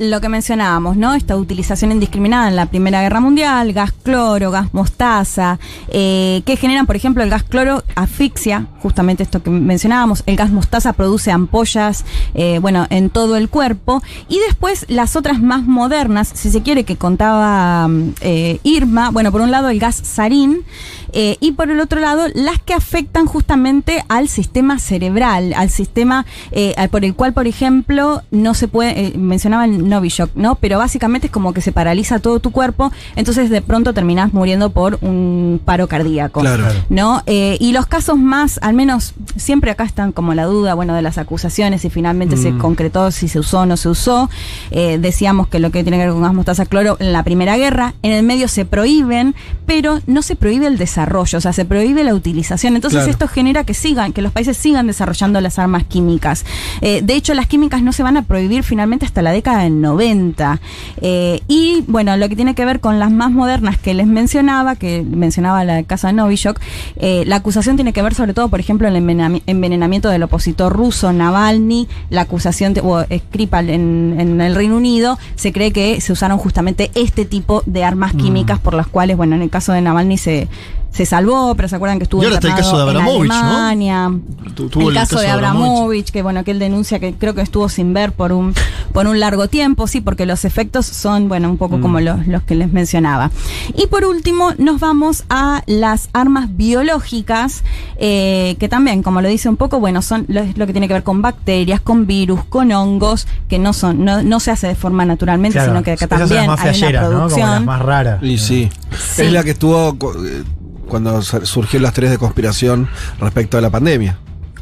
Lo 0.03 0.21
que 0.21 0.29
mencionábamos, 0.29 0.97
¿no? 0.97 1.15
Esta 1.15 1.37
utilización 1.37 1.93
indiscriminada 1.93 2.49
en 2.49 2.57
la 2.57 2.67
Primera 2.67 3.03
Guerra 3.03 3.21
Mundial, 3.21 3.73
gas 3.73 3.93
cloro, 3.93 4.51
gas 4.51 4.75
mostaza, 4.75 5.61
eh, 5.89 6.43
que 6.45 6.57
generan, 6.57 6.87
por 6.87 6.97
ejemplo, 6.97 7.23
el 7.23 7.31
gas 7.31 7.45
cloro 7.45 7.85
asfixia, 7.95 8.67
justamente 8.81 9.23
esto 9.23 9.43
que 9.45 9.51
mencionábamos, 9.51 10.25
el 10.27 10.35
gas 10.37 10.51
mostaza 10.51 10.93
produce 10.93 11.31
ampollas, 11.31 12.05
eh, 12.35 12.59
bueno, 12.61 12.87
en 12.91 13.11
todo 13.11 13.37
el 13.37 13.49
cuerpo, 13.49 14.03
y 14.29 14.41
después 14.41 14.87
las 14.89 15.15
otras 15.15 15.41
más 15.41 15.63
modernas, 15.63 16.33
si 16.35 16.51
se 16.51 16.63
quiere, 16.63 16.83
que 16.83 16.97
contaba 16.97 17.89
eh, 18.23 18.59
Irma, 18.65 19.11
bueno, 19.11 19.31
por 19.31 19.41
un 19.41 19.53
lado 19.53 19.69
el 19.69 19.79
gas 19.79 20.01
sarín, 20.03 20.65
eh, 21.13 21.37
y 21.41 21.53
por 21.53 21.71
el 21.71 21.79
otro 21.79 22.01
lado, 22.01 22.27
las 22.35 22.59
que 22.61 22.75
afectan 22.75 23.27
justamente 23.27 24.03
al 24.09 24.29
sistema 24.29 24.79
cerebral, 24.79 25.53
al 25.55 25.71
sistema 25.71 26.27
eh, 26.51 26.75
por 26.91 27.05
el 27.05 27.15
cual, 27.15 27.35
por 27.35 27.47
ejemplo, 27.47 28.23
no 28.31 28.55
se 28.55 28.67
puede, 28.67 29.13
mencionaba 29.17 29.67
el 29.67 29.92
Novichok, 29.93 30.31
¿no? 30.35 30.57
Pero 30.57 30.79
básicamente 30.79 31.27
es 31.29 31.33
como 31.33 31.53
que 31.53 31.61
se 31.61 31.73
paraliza 31.73 32.19
todo 32.19 32.41
tu 32.41 32.51
cuerpo, 32.51 32.91
entonces 33.17 33.51
de 33.51 33.63
pronto 33.63 33.95
terminás 33.95 34.33
muriendo 34.33 34.71
por 34.71 34.99
un 35.03 35.61
paro 35.65 35.87
cardíaco. 35.87 36.41
Claro. 36.41 36.65
¿no? 36.89 37.23
Eh, 37.27 37.57
y 37.61 37.73
los 37.73 37.87
casos 37.87 38.19
más, 38.19 38.59
al 38.63 38.75
menos 38.75 39.15
siempre 39.37 39.71
acá 39.71 39.85
están 39.85 40.13
como 40.13 40.35
la 40.35 40.45
duda, 40.45 40.75
bueno, 40.75 40.95
de 40.95 41.03
las 41.03 41.19
acusaciones, 41.19 41.83
si 41.83 41.91
finalmente 41.91 42.37
se 42.37 42.57
concretó, 42.57 43.11
si 43.11 43.29
se 43.29 43.39
usó 43.39 43.61
o 43.61 43.67
no 43.67 43.77
se 43.77 43.89
usó. 43.89 44.29
Eh, 44.71 44.99
decíamos 45.01 45.49
que 45.49 45.59
lo 45.59 45.71
que 45.71 45.83
tiene 45.83 45.99
que 45.99 46.05
ver 46.05 46.13
con 46.13 46.23
gas 46.23 46.35
mostaza 46.35 46.67
cloro 46.67 46.97
en 47.01 47.13
la 47.13 47.23
Primera 47.23 47.57
Guerra, 47.57 47.95
en 48.03 48.13
el 48.13 48.23
medio 48.25 48.49
se 48.49 48.65
prohíben, 48.65 49.35
pero 49.67 50.01
no 50.07 50.23
se 50.23 50.37
prohíbe 50.37 50.67
el 50.67 50.79
desarrollo, 50.79 51.39
o 51.39 51.41
sea, 51.41 51.53
se 51.53 51.65
prohíbe 51.65 52.05
la 52.05 52.15
utilización. 52.15 52.75
Entonces 52.75 52.99
Claro. 53.01 53.11
esto 53.11 53.29
genera 53.29 53.65
que 53.65 53.75
sigan, 53.75 54.13
que 54.13 54.23
los 54.23 54.33
países 54.33 54.57
sigan 54.57 54.87
desarrollando 54.87 55.41
las 55.41 55.59
armas 55.59 55.85
químicas. 55.85 56.45
Eh, 56.81 57.01
de 57.03 57.15
hecho, 57.15 57.35
las 57.35 57.47
químicas 57.47 57.83
no 57.83 57.93
se 57.93 58.03
van 58.03 58.17
a 58.17 58.23
prohibir 58.23 58.63
finalmente 58.63 59.05
hasta 59.07 59.23
la 59.23 59.33
década 59.33 59.63
del 59.65 59.72
90. 59.81 60.61
Eh, 61.01 61.41
y 61.49 61.85
bueno, 61.89 62.17
lo 62.17 62.29
que 62.29 62.37
tiene 62.37 62.55
que 62.55 62.65
ver 62.65 62.81
con 62.81 62.99
las 62.99 63.11
más 63.11 63.31
modernas 63.31 63.79
que 63.79 63.95
les 63.95 64.07
mencionaba, 64.07 64.77
que 64.77 65.03
mencionaba 65.03 65.65
la 65.65 65.83
casa 65.85 66.09
de 66.09 66.15
Novichok, 66.15 66.61
eh, 66.97 67.25
la 67.27 67.37
acusación 67.37 67.77
tiene 67.77 67.93
que 67.93 68.03
ver 68.03 68.15
sobre 68.15 68.35
todo, 68.35 68.49
por 68.49 68.61
ejemplo, 68.61 68.89
el 68.89 68.97
envenenami- 68.97 69.43
envenenamiento 69.47 70.09
del 70.09 70.23
opositor 70.23 70.73
ruso 70.73 71.13
Navalny, 71.13 71.89
la 72.11 72.23
acusación, 72.23 72.75
o 72.83 73.03
Skripal 73.05 73.71
en, 73.71 74.17
en 74.19 74.41
el 74.41 74.55
Reino 74.55 74.77
Unido, 74.77 75.19
se 75.37 75.53
cree 75.53 75.73
que 75.73 76.01
se 76.01 76.13
usaron 76.13 76.39
justamente 76.39 76.91
este 76.95 77.25
tipo 77.25 77.63
de 77.67 77.85
armas 77.85 78.13
químicas 78.15 78.59
por 78.59 78.75
las 78.75 78.87
cuales, 78.87 79.17
bueno, 79.17 79.37
en 79.37 79.43
el 79.43 79.51
caso 79.51 79.73
de 79.73 79.81
Navalny 79.81 80.19
se, 80.19 80.49
se 80.93 81.07
salvó, 81.07 81.55
pero 81.55 81.69
se 81.69 81.77
acuerdan 81.77 81.99
que 81.99 82.05
estuvo 82.05 82.23
Y 82.23 82.27
ahora 82.27 82.37
está 82.37 82.49
el 82.49 82.55
caso 82.55 82.77
de 82.77 82.91
en 82.91 82.97
Abramovich, 82.99 83.29
¿no? 83.31 83.35
Alemania. 83.35 84.13
Tu- 84.55 84.69
tuvo 84.69 84.91
el, 84.91 84.95
caso, 84.95 85.19
de 85.19 85.27
Abramovich, 85.29 86.11
que 86.11 86.23
bueno, 86.23 86.45
que 86.45 86.51
él 86.51 86.59
denuncia 86.59 87.01
que 87.01 87.15
creo 87.15 87.35
que 87.35 87.41
estuvo 87.41 87.69
sin 87.71 87.95
ver 87.95 88.13
por 88.13 88.33
un, 88.33 88.55
por 88.93 89.07
un 89.07 89.19
largo 89.19 89.49
tiempo, 89.49 89.87
sí, 89.87 90.03
porque 90.03 90.27
los 90.27 90.45
efectos 90.45 90.85
son, 90.87 91.29
bueno, 91.29 91.49
un 91.49 91.57
poco 91.57 91.81
como 91.81 92.01
los, 92.01 92.27
los 92.27 92.43
que 92.43 92.55
les 92.55 92.71
mencionaba. 92.73 93.31
Y 93.75 93.87
por 93.87 94.05
último, 94.05 94.53
nos 94.59 94.81
vamos 94.81 95.25
a 95.31 95.63
las 95.67 96.11
armas 96.13 96.55
biológicas, 96.57 97.65
eh, 97.97 98.57
que 98.61 98.69
también, 98.69 99.03
como 99.03 99.23
lo 99.23 99.29
dice 99.29 99.49
un 99.49 99.57
poco, 99.57 99.81
bueno, 99.81 100.03
son 100.03 100.27
lo, 100.29 100.45
lo 100.57 100.67
que 100.67 100.73
tiene 100.73 100.89
que 100.89 100.95
ver 100.95 101.03
con 101.05 101.23
bacterias, 101.23 101.81
con 101.81 102.07
virus, 102.07 102.45
con 102.45 102.71
hongos, 102.71 103.27
que 103.49 103.59
no 103.59 103.73
son, 103.73 104.05
no, 104.05 104.23
no 104.23 104.41
se 104.41 104.51
hace 104.51 104.67
de 104.67 104.75
forma 104.75 105.07
naturalmente, 105.07 105.57
Claro, 105.57 105.73
sino 105.73 105.83
que 105.83 105.93
acá 105.93 106.05
esas 106.05 106.19
son 106.19 106.29
también 106.29 106.47
las 106.47 106.49
más 106.49 106.61
hay 106.61 106.69
una 106.69 106.79
flasheras, 106.79 107.11
¿no? 107.11 107.29
Como 107.31 107.47
las 107.47 107.65
más 107.65 107.83
raras. 107.83 108.23
Y 108.23 108.37
sí. 108.37 108.69
Sí. 109.15 109.23
Es 109.23 109.33
la 109.33 109.43
que 109.43 109.53
estuvo 109.53 109.97
eh, 110.27 110.45
cuando 110.93 111.23
su- 111.23 111.47
surgió 111.47 111.81
las 111.81 111.95
tres 111.95 112.11
de 112.11 112.19
conspiración 112.19 112.87
respecto 113.19 113.57
a 113.57 113.63
la 113.63 113.71
pandemia. 113.71 114.19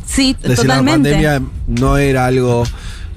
Sí, 0.07 0.37
Es 0.43 0.49
decir, 0.51 0.67
la 0.69 0.77
totalmente. 0.79 1.11
pandemia 1.11 1.43
no 1.67 1.97
era 1.97 2.27
algo 2.27 2.63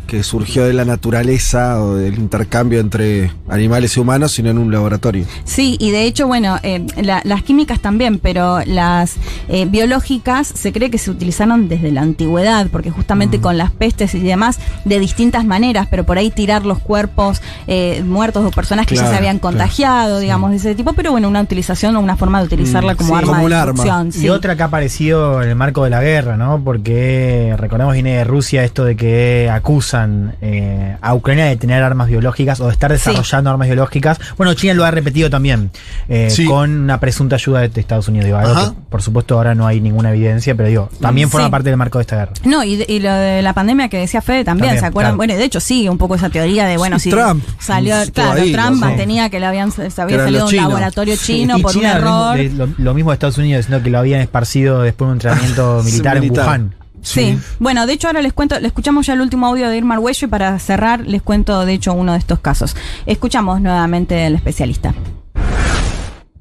que 0.07 0.23
surgió 0.23 0.65
de 0.65 0.73
la 0.73 0.85
naturaleza 0.85 1.81
o 1.81 1.95
del 1.95 2.15
intercambio 2.15 2.79
entre 2.79 3.31
animales 3.49 3.95
y 3.97 3.99
humanos, 3.99 4.31
sino 4.33 4.49
en 4.49 4.57
un 4.57 4.71
laboratorio. 4.71 5.25
Sí, 5.43 5.77
y 5.79 5.91
de 5.91 6.03
hecho, 6.05 6.27
bueno, 6.27 6.57
eh, 6.63 6.85
la- 7.01 7.21
las 7.23 7.43
químicas 7.43 7.79
también, 7.79 8.19
pero 8.19 8.59
las 8.65 9.15
eh, 9.47 9.65
biológicas 9.65 10.47
se 10.47 10.71
cree 10.71 10.89
que 10.89 10.97
se 10.97 11.11
utilizaron 11.11 11.67
desde 11.67 11.91
la 11.91 12.01
antigüedad, 12.01 12.67
porque 12.71 12.91
justamente 12.91 13.39
con 13.41 13.57
las 13.57 13.71
pestes 13.71 14.13
y 14.15 14.19
demás, 14.19 14.59
de 14.85 14.99
distintas 14.99 15.45
maneras, 15.45 15.87
pero 15.89 16.03
por 16.05 16.17
ahí 16.17 16.29
tirar 16.31 16.65
los 16.65 16.79
cuerpos 16.79 17.41
eh, 17.67 18.03
muertos 18.05 18.45
o 18.45 18.51
personas 18.51 18.85
que 18.87 18.95
ya 18.95 19.07
se 19.09 19.15
habían 19.15 19.39
claro. 19.39 19.57
contagiado, 19.57 20.19
digamos, 20.19 20.51
de 20.51 20.57
ese 20.57 20.75
tipo, 20.75 20.93
pero 20.93 21.11
bueno, 21.11 21.27
una 21.27 21.41
utilización 21.41 21.95
o 21.95 21.99
una 21.99 22.15
forma 22.17 22.39
de 22.39 22.45
utilizarla 22.45 22.93
Mm, 22.93 22.97
como 22.97 23.09
sí, 23.09 23.15
arma 23.15 23.27
como 23.27 23.39
de 23.39 23.45
un 23.45 23.53
arma. 23.53 24.05
Y 24.09 24.11
sí. 24.11 24.29
otra 24.29 24.55
que 24.55 24.63
ha 24.63 24.65
aparecido 24.67 25.41
en 25.41 25.49
el 25.49 25.55
marco 25.55 25.83
de 25.83 25.89
la 25.89 26.01
guerra, 26.01 26.37
¿no? 26.37 26.61
Porque 26.63 27.55
recordemos 27.57 27.93
viene 27.93 28.17
de 28.17 28.23
Rusia 28.23 28.63
esto 28.63 28.83
de 28.85 28.95
que 28.95 29.49
acusan 29.93 30.35
eh, 30.41 30.97
a 31.01 31.13
Ucrania 31.13 31.45
de 31.45 31.55
tener 31.57 31.83
armas 31.83 32.07
biológicas 32.07 32.59
o 32.59 32.65
de 32.67 32.71
estar 32.73 32.91
desarrollando 32.91 33.49
armas 33.51 33.67
biológicas. 33.67 34.19
Bueno, 34.37 34.53
China 34.53 34.73
lo 34.73 34.85
ha 34.85 34.91
repetido 34.91 35.29
también 35.29 35.69
eh, 36.09 36.29
Sí. 36.29 36.45
con 36.45 36.71
una 36.83 36.99
presunta 36.99 37.35
ayuda 37.35 37.67
de 37.67 37.79
Estados 37.79 38.07
Unidos. 38.07 38.25
Digo, 38.25 38.37
algo 38.37 38.55
que, 38.73 38.81
por 38.89 39.01
supuesto 39.01 39.35
ahora 39.35 39.53
no 39.55 39.67
hay 39.67 39.79
ninguna 39.81 40.11
evidencia, 40.11 40.55
pero 40.55 40.69
digo, 40.69 40.89
también 40.99 41.29
forma 41.29 41.47
Sí. 41.47 41.51
parte 41.51 41.69
del 41.69 41.77
marco 41.77 41.97
de 41.99 42.01
esta 42.03 42.15
guerra. 42.17 42.33
No, 42.45 42.63
y, 42.63 42.77
de- 42.77 42.85
y 42.87 42.99
lo 42.99 43.11
de 43.13 43.41
la 43.41 43.53
pandemia 43.53 43.89
que 43.89 43.97
decía 43.99 44.21
Fede 44.21 44.43
también, 44.43 44.67
También, 44.69 44.79
¿se 44.81 44.85
acuerdan? 44.87 45.11
claro. 45.11 45.17
Bueno, 45.17 45.35
de 45.35 45.43
hecho 45.43 45.59
sigue 45.59 45.89
un 45.89 45.97
poco 45.97 46.15
esa 46.15 46.29
teoría 46.29 46.65
de, 46.65 46.77
bueno, 46.77 46.97
Sí, 46.99 47.09
si 47.09 47.15
Trump 47.15 47.43
salió, 47.59 47.95
claro, 48.13 48.41
ahí, 48.41 48.51
Trump 48.53 48.71
¿no? 48.71 48.75
mantenía 48.77 49.29
que 49.29 49.39
le 49.39 49.45
habían, 49.45 49.71
se 49.71 49.83
había 50.01 50.17
salido 50.19 50.39
de 50.39 50.43
un 50.43 50.49
chinos. 50.49 50.67
laboratorio 50.69 51.15
chino 51.15 51.57
y 51.57 51.61
por 51.61 51.71
un 51.75 51.81
China, 51.81 51.99
lo 51.99 52.01
mismo, 52.05 52.33
error. 52.33 52.37
de- 52.37 52.49
lo, 52.77 52.83
lo 52.85 52.93
mismo 52.93 53.11
de 53.11 53.15
Estados 53.15 53.37
Unidos, 53.37 53.65
diciendo 53.65 53.83
que 53.83 53.89
lo 53.89 53.99
habían 53.99 54.21
esparcido 54.21 54.81
después 54.81 55.07
de 55.07 55.11
un 55.11 55.15
entrenamiento 55.17 55.81
militar 55.85 56.17
en. 56.17 56.31
Wuhan. 56.31 56.75
Sí. 57.03 57.37
bueno, 57.59 57.85
de 57.85 57.93
hecho 57.93 58.07
ahora 58.07 58.21
les 58.21 58.33
cuento, 58.33 58.59
le 58.59 58.67
escuchamos 58.67 59.05
ya 59.05 59.13
el 59.13 59.21
último 59.21 59.45
audio 59.47 59.69
de 59.69 59.77
Irma 59.77 59.95
Arguello 59.95 60.27
y 60.27 60.29
para 60.29 60.57
cerrar 60.57 61.05
les 61.05 61.21
cuento 61.21 61.65
de 61.65 61.73
hecho 61.73 61.93
uno 61.93 62.13
de 62.13 62.17
estos 62.17 62.39
casos. 62.39 62.75
Escuchamos 63.05 63.61
nuevamente 63.61 64.25
al 64.25 64.35
especialista. 64.35 64.95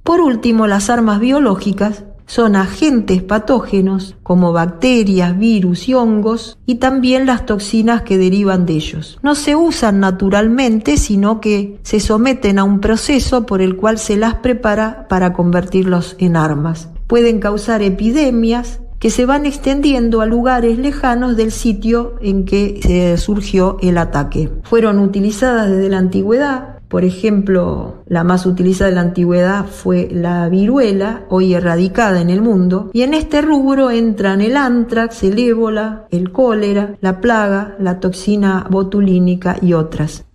Por 0.02 0.20
último, 0.20 0.66
las 0.66 0.90
armas 0.90 1.20
biológicas 1.20 2.04
son 2.26 2.56
agentes 2.56 3.22
patógenos 3.22 4.16
como 4.22 4.52
bacterias, 4.52 5.38
virus 5.38 5.88
y 5.88 5.94
hongos 5.94 6.58
y 6.64 6.76
también 6.76 7.26
las 7.26 7.44
toxinas 7.44 8.02
que 8.02 8.18
derivan 8.18 8.64
de 8.64 8.74
ellos. 8.74 9.18
No 9.22 9.34
se 9.34 9.54
usan 9.54 10.00
naturalmente, 10.00 10.96
sino 10.96 11.40
que 11.40 11.78
se 11.82 12.00
someten 12.00 12.58
a 12.58 12.64
un 12.64 12.80
proceso 12.80 13.44
por 13.44 13.60
el 13.60 13.76
cual 13.76 13.98
se 13.98 14.16
las 14.16 14.36
prepara 14.36 15.08
para 15.08 15.32
convertirlos 15.32 16.16
en 16.18 16.36
armas. 16.36 16.88
Pueden 17.06 17.38
causar 17.38 17.82
epidemias 17.82 18.80
que 19.02 19.10
se 19.10 19.26
van 19.26 19.46
extendiendo 19.46 20.20
a 20.20 20.26
lugares 20.26 20.78
lejanos 20.78 21.36
del 21.36 21.50
sitio 21.50 22.14
en 22.20 22.44
que 22.44 22.78
se 22.84 23.16
surgió 23.18 23.76
el 23.82 23.98
ataque. 23.98 24.48
Fueron 24.62 25.00
utilizadas 25.00 25.68
desde 25.68 25.88
la 25.88 25.98
antigüedad, 25.98 26.78
por 26.86 27.04
ejemplo, 27.04 28.04
la 28.06 28.22
más 28.22 28.46
utilizada 28.46 28.90
de 28.90 28.94
la 28.94 29.00
antigüedad 29.00 29.66
fue 29.66 30.08
la 30.12 30.48
viruela, 30.48 31.24
hoy 31.30 31.52
erradicada 31.52 32.20
en 32.20 32.30
el 32.30 32.42
mundo, 32.42 32.90
y 32.92 33.02
en 33.02 33.14
este 33.14 33.42
rubro 33.42 33.90
entran 33.90 34.40
el 34.40 34.56
antrax, 34.56 35.24
el 35.24 35.36
ébola, 35.36 36.06
el 36.10 36.30
cólera, 36.30 36.94
la 37.00 37.20
plaga, 37.20 37.74
la 37.80 37.98
toxina 37.98 38.68
botulínica 38.70 39.56
y 39.60 39.72
otras. 39.72 40.26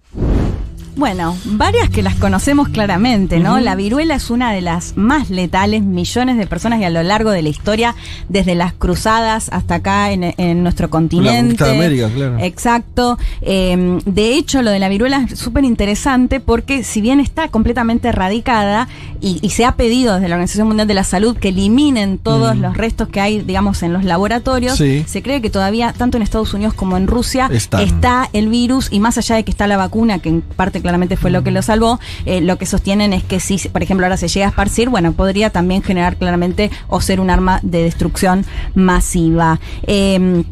Bueno, 0.97 1.37
varias 1.45 1.89
que 1.91 2.01
las 2.01 2.15
conocemos 2.15 2.69
claramente, 2.69 3.39
¿no? 3.39 3.59
La 3.59 3.75
viruela 3.75 4.15
es 4.15 4.31
una 4.31 4.51
de 4.51 4.61
las 4.61 4.97
más 4.97 5.29
letales, 5.29 5.83
millones 5.83 6.37
de 6.37 6.47
personas 6.47 6.81
y 6.81 6.85
a 6.85 6.89
lo 6.89 7.03
largo 7.03 7.29
de 7.29 7.43
la 7.43 7.49
historia, 7.49 7.93
desde 8.29 8.55
las 8.55 8.73
cruzadas 8.73 9.49
hasta 9.53 9.75
acá 9.75 10.11
en, 10.11 10.33
en 10.37 10.63
nuestro 10.63 10.89
continente. 10.89 11.63
de 11.63 11.69
América, 11.71 12.09
claro. 12.13 12.39
Exacto. 12.39 13.19
Eh, 13.41 13.99
de 14.05 14.33
hecho, 14.33 14.63
lo 14.63 14.71
de 14.71 14.79
la 14.79 14.89
viruela 14.89 15.27
es 15.31 15.37
súper 15.39 15.65
interesante 15.65 16.39
porque 16.39 16.83
si 16.83 16.99
bien 16.99 17.19
está 17.19 17.47
completamente 17.49 18.07
erradicada 18.07 18.87
y, 19.21 19.37
y 19.43 19.49
se 19.51 19.65
ha 19.65 19.75
pedido 19.75 20.15
desde 20.15 20.29
la 20.29 20.35
Organización 20.35 20.67
Mundial 20.67 20.87
de 20.87 20.93
la 20.95 21.03
Salud 21.03 21.37
que 21.37 21.49
eliminen 21.49 22.17
todos 22.17 22.55
los 22.57 22.75
restos 22.75 23.07
que 23.09 23.21
hay, 23.21 23.41
digamos, 23.41 23.83
en 23.83 23.93
los 23.93 24.03
laboratorios, 24.03 24.75
Sí. 24.77 25.03
se 25.07 25.21
cree 25.21 25.41
que 25.41 25.49
todavía, 25.51 25.93
tanto 25.95 26.17
en 26.17 26.23
Estados 26.23 26.53
Unidos 26.55 26.73
como 26.73 26.97
en 26.97 27.05
Rusia, 27.07 27.49
Están. 27.51 27.81
está 27.81 28.29
el 28.33 28.47
virus 28.49 28.87
y 28.91 28.99
más 28.99 29.17
allá 29.19 29.35
de 29.35 29.43
que 29.43 29.51
está 29.51 29.67
la 29.67 29.77
vacuna, 29.77 30.17
que 30.19 30.29
en 30.29 30.41
parte 30.41 30.81
claramente 30.87 31.17
fue 31.17 31.31
lo 31.31 31.43
que 31.43 31.51
lo 31.51 31.61
salvó, 31.61 31.99
eh, 32.25 32.39
lo 32.39 32.57
que 32.57 32.65
sostienen 32.65 33.11
es 33.11 33.21
que 33.21 33.41
si, 33.41 33.57
por 33.67 33.83
ejemplo, 33.83 34.05
ahora 34.05 34.15
se 34.15 34.29
llega 34.29 34.45
a 34.45 34.49
esparcir, 34.49 34.87
bueno, 34.87 35.11
podría 35.11 35.49
también 35.49 35.83
generar 35.83 36.15
claramente 36.15 36.71
o 36.87 37.01
ser 37.01 37.19
un 37.19 37.29
arma 37.29 37.59
de 37.61 37.83
destrucción 37.83 38.45
masiva. 38.73 39.59
Eh, 39.85 40.45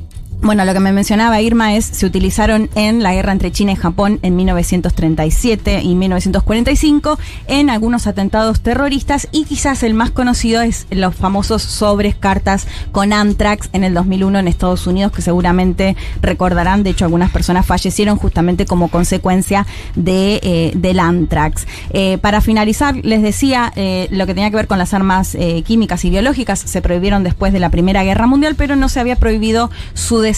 Bueno, 0.46 0.64
lo 0.64 0.74
que 0.74 0.80
me 0.80 0.92
mencionaba 0.92 1.42
Irma 1.42 1.74
es, 1.74 1.86
se 1.86 2.06
utilizaron 2.06 2.70
en 2.76 3.02
la 3.02 3.16
guerra 3.16 3.32
entre 3.32 3.52
China 3.52 3.72
y 3.72 3.76
Japón 3.76 4.20
en 4.22 4.36
1937 4.36 5.82
y 5.82 5.96
1945 5.96 7.18
en 7.48 7.72
algunos 7.72 8.06
atentados 8.06 8.62
terroristas 8.62 9.28
y 9.32 9.46
quizás 9.46 9.82
el 9.82 9.96
más 9.96 10.12
conocido 10.12 10.62
es 10.62 10.86
los 10.92 11.16
famosos 11.16 11.64
sobres 11.64 12.14
cartas 12.14 12.68
con 12.92 13.12
Antrax 13.12 13.72
en 13.74 13.84
el 13.84 13.96
2001 13.96 14.38
en 14.38 14.48
Estados 14.48 14.86
Unidos 14.86 15.12
que 15.12 15.24
seguramente 15.24 15.96
recordarán, 16.22 16.84
de 16.84 16.92
hecho 16.92 17.06
algunas 17.06 17.32
personas 17.32 17.66
fallecieron 17.66 18.20
justamente 18.20 18.68
como 18.68 18.90
consecuencia 18.90 19.66
de, 19.96 20.40
eh, 20.44 20.74
del 20.76 21.00
Antrax. 21.00 21.66
Eh, 21.90 22.20
para 22.20 22.40
finalizar, 22.40 22.96
les 22.98 23.24
decía 23.24 23.74
eh, 23.76 24.08
lo 24.12 24.28
que 24.28 24.36
tenía 24.36 24.52
que 24.52 24.58
ver 24.58 24.68
con 24.68 24.78
las 24.78 24.94
armas 24.94 25.36
químicas 25.66 26.06
y 26.06 26.12
biológicas 26.12 26.60
se 26.60 26.82
prohibieron 26.84 27.24
después 27.24 27.52
de 27.52 27.60
la 27.60 27.72
Primera 27.72 28.04
Guerra 28.04 28.28
Mundial, 28.28 28.54
pero 28.56 28.76
no 28.76 28.90
se 28.90 29.00
había 29.00 29.16
prohibido 29.16 29.72
su 29.96 30.20
desarrollo 30.20 30.35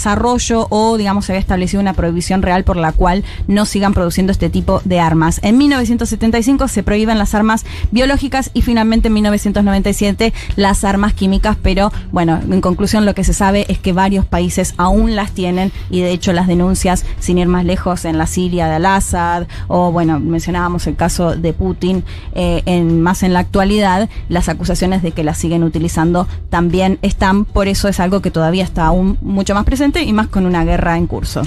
o, 0.69 0.97
digamos, 0.97 1.25
se 1.25 1.31
había 1.31 1.39
establecido 1.39 1.81
una 1.81 1.93
prohibición 1.93 2.41
real 2.41 2.63
por 2.63 2.77
la 2.77 2.91
cual 2.91 3.23
no 3.47 3.65
sigan 3.65 3.93
produciendo 3.93 4.31
este 4.31 4.49
tipo 4.49 4.81
de 4.85 4.99
armas. 4.99 5.39
En 5.43 5.57
1975 5.57 6.67
se 6.67 6.83
prohíben 6.83 7.17
las 7.17 7.33
armas 7.33 7.65
biológicas 7.91 8.51
y 8.53 8.61
finalmente 8.61 9.07
en 9.07 9.13
1997 9.15 10.33
las 10.55 10.83
armas 10.83 11.13
químicas, 11.13 11.57
pero 11.61 11.91
bueno, 12.11 12.39
en 12.49 12.61
conclusión 12.61 13.05
lo 13.05 13.13
que 13.13 13.23
se 13.23 13.33
sabe 13.33 13.65
es 13.69 13.79
que 13.79 13.93
varios 13.93 14.25
países 14.25 14.73
aún 14.77 15.15
las 15.15 15.31
tienen 15.31 15.71
y 15.89 16.01
de 16.01 16.11
hecho 16.11 16.33
las 16.33 16.47
denuncias, 16.47 17.05
sin 17.19 17.37
ir 17.37 17.47
más 17.47 17.65
lejos, 17.65 18.05
en 18.05 18.17
la 18.17 18.27
Siria 18.27 18.67
de 18.67 18.75
Al-Assad 18.75 19.47
o 19.67 19.91
bueno, 19.91 20.19
mencionábamos 20.19 20.87
el 20.87 20.95
caso 20.95 21.35
de 21.35 21.53
Putin, 21.53 22.03
eh, 22.33 22.63
en, 22.65 23.01
más 23.01 23.23
en 23.23 23.33
la 23.33 23.39
actualidad, 23.39 24.09
las 24.29 24.49
acusaciones 24.49 25.01
de 25.01 25.11
que 25.11 25.23
las 25.23 25.37
siguen 25.37 25.63
utilizando 25.63 26.27
también 26.49 26.99
están, 27.01 27.45
por 27.45 27.67
eso 27.67 27.87
es 27.87 27.99
algo 27.99 28.21
que 28.21 28.31
todavía 28.31 28.63
está 28.63 28.85
aún 28.85 29.17
mucho 29.21 29.53
más 29.53 29.65
presente 29.65 29.87
y 29.96 30.13
más 30.13 30.27
con 30.27 30.46
una 30.46 30.63
guerra 30.63 30.98
en 30.98 31.08
curso. 31.08 31.41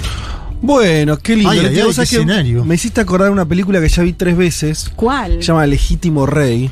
Bueno, 0.61 1.17
qué 1.17 1.35
lindo. 1.35 1.49
Ay, 1.49 1.59
ay, 1.59 1.65
ay, 1.79 1.93
qué 1.95 2.01
escenario. 2.03 2.63
Me 2.65 2.75
hiciste 2.75 3.01
acordar 3.01 3.31
una 3.31 3.45
película 3.45 3.81
que 3.81 3.89
ya 3.89 4.03
vi 4.03 4.13
tres 4.13 4.37
veces. 4.37 4.91
¿Cuál? 4.95 5.33
Se 5.41 5.47
llama 5.47 5.65
Legítimo 5.65 6.25
Rey. 6.25 6.69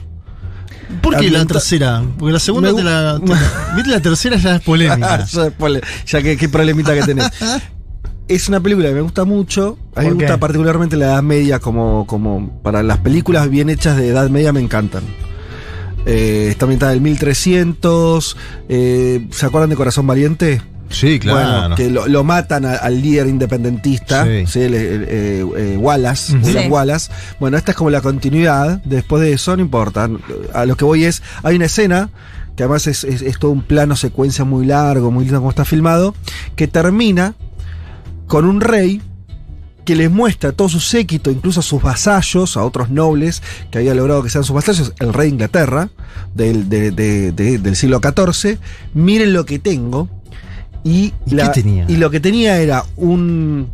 ¿Por 1.02 1.18
qué 1.18 1.30
la 1.30 1.46
tercera? 1.46 2.04
Porque 2.18 2.34
la 2.34 2.40
segunda 2.40 2.74
te 2.74 2.84
la, 2.84 3.20
te 3.24 3.28
la- 3.32 3.74
¿Viste? 3.76 3.90
La 3.92 4.00
tercera 4.00 4.38
ya 4.38 4.56
es 4.56 4.62
polémica. 4.62 5.26
ya, 6.08 6.22
que 6.22 6.38
qué 6.38 6.50
problemita 6.50 6.94
que 6.94 7.04
tenés. 7.04 7.30
Es 8.28 8.48
una 8.48 8.60
película 8.60 8.90
que 8.90 8.94
me 8.94 9.02
gusta 9.02 9.26
mucho. 9.26 9.80
A 9.96 10.02
mí 10.02 10.10
me 10.10 10.14
gusta 10.14 10.38
particularmente 10.40 10.96
la 10.96 11.06
Edad 11.08 11.24
Media 11.24 11.58
como, 11.58 12.06
como 12.06 12.62
para 12.62 12.84
las 12.84 13.00
películas 13.00 13.50
bien 13.50 13.72
hechas 13.72 13.98
de 13.98 14.10
Edad 14.10 14.30
Media 14.30 14.54
me 14.54 14.60
encantan. 14.60 15.02
Eh, 16.06 16.48
está 16.52 16.66
ambientada 16.66 16.94
en 16.94 17.02
1300. 17.02 18.38
eh, 18.70 19.28
¿Se 19.32 19.46
acuerdan 19.48 19.72
de 19.72 19.76
Corazón 19.76 20.06
Valiente? 20.06 20.62
Sí, 20.90 21.20
claro. 21.20 21.60
Bueno, 21.70 21.76
que 21.76 21.90
lo, 21.90 22.08
lo 22.08 22.24
matan 22.24 22.66
a- 22.66 22.76
al 22.76 23.02
líder 23.02 23.28
independentista, 23.28 24.26
Sí. 24.26 24.46
¿sí? 24.48 24.62
El, 24.62 24.74
el, 24.74 25.04
eh, 25.08 25.46
eh, 25.58 25.78
Wallace, 25.78 26.34
Sí. 26.44 26.58
Wallace. 26.70 27.12
Bueno, 27.40 27.58
esta 27.58 27.72
es 27.72 27.78
como 27.78 27.90
la 27.90 28.02
continuidad. 28.02 28.82
Después 28.86 29.22
de 29.22 29.34
eso, 29.34 29.56
no 29.56 29.62
importa. 29.62 30.10
A 30.54 30.66
lo 30.66 30.76
que 30.76 30.86
voy 30.86 31.04
es, 31.06 31.22
hay 31.44 31.56
una 31.56 31.66
escena 31.66 32.10
que 32.56 32.64
además 32.64 32.88
es, 32.88 33.04
es- 33.04 33.22
es 33.22 33.40
todo 33.40 33.52
un 33.52 33.62
plano 33.62 33.96
secuencia 33.96 34.44
muy 34.46 34.66
largo, 34.66 35.12
muy 35.12 35.24
lindo 35.26 35.40
como 35.40 35.50
está 35.52 35.64
filmado, 35.66 36.14
que 36.56 36.68
termina 36.68 37.36
con 38.28 38.46
un 38.46 38.60
rey 38.62 39.02
que 39.86 39.96
les 39.96 40.12
muestra 40.12 40.50
a 40.52 40.54
todo 40.54 40.70
su 40.70 40.80
séquito, 40.80 41.32
incluso 41.32 41.62
a 41.62 41.64
sus 41.64 41.82
vasallos, 41.82 42.58
a 42.58 42.64
otros 42.64 42.90
nobles 42.92 43.42
que 43.72 43.80
había 43.80 43.96
logrado 43.96 44.22
que 44.22 44.30
sean 44.30 44.44
sus 44.44 44.54
vasallos, 44.54 44.94
el 45.00 45.14
rey 45.14 45.30
de 45.30 45.34
Inglaterra 45.34 45.90
del, 46.36 46.70
de- 46.70 46.92
de- 46.92 47.32
de- 47.32 47.58
del 47.58 47.76
siglo 47.76 48.00
XIV, 48.00 48.60
miren 48.94 49.34
lo 49.34 49.46
que 49.46 49.58
tengo. 49.58 50.08
Y, 50.84 51.14
¿Y 51.26 51.36
qué 51.52 51.62
tenía? 51.62 51.86
y 51.88 51.98
lo 51.98 52.10
que 52.10 52.20
tenía 52.20 52.58
era 52.60 52.86
un, 52.96 53.68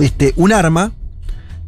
este, 0.00 0.32
un 0.36 0.52
arma 0.52 0.92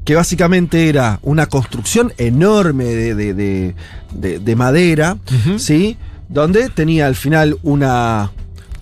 que 0.04 0.14
básicamente 0.14 0.88
era 0.88 1.18
una 1.22 1.46
construcción 1.46 2.12
enorme 2.16 2.84
de, 2.84 3.14
de- 3.14 3.34
de- 3.34 3.74
de- 4.12 4.38
de 4.38 4.56
madera. 4.56 5.16
¿sí? 5.58 5.96
Donde 6.28 6.68
tenía 6.70 7.06
al 7.06 7.16
final 7.16 7.58
una 7.64 8.30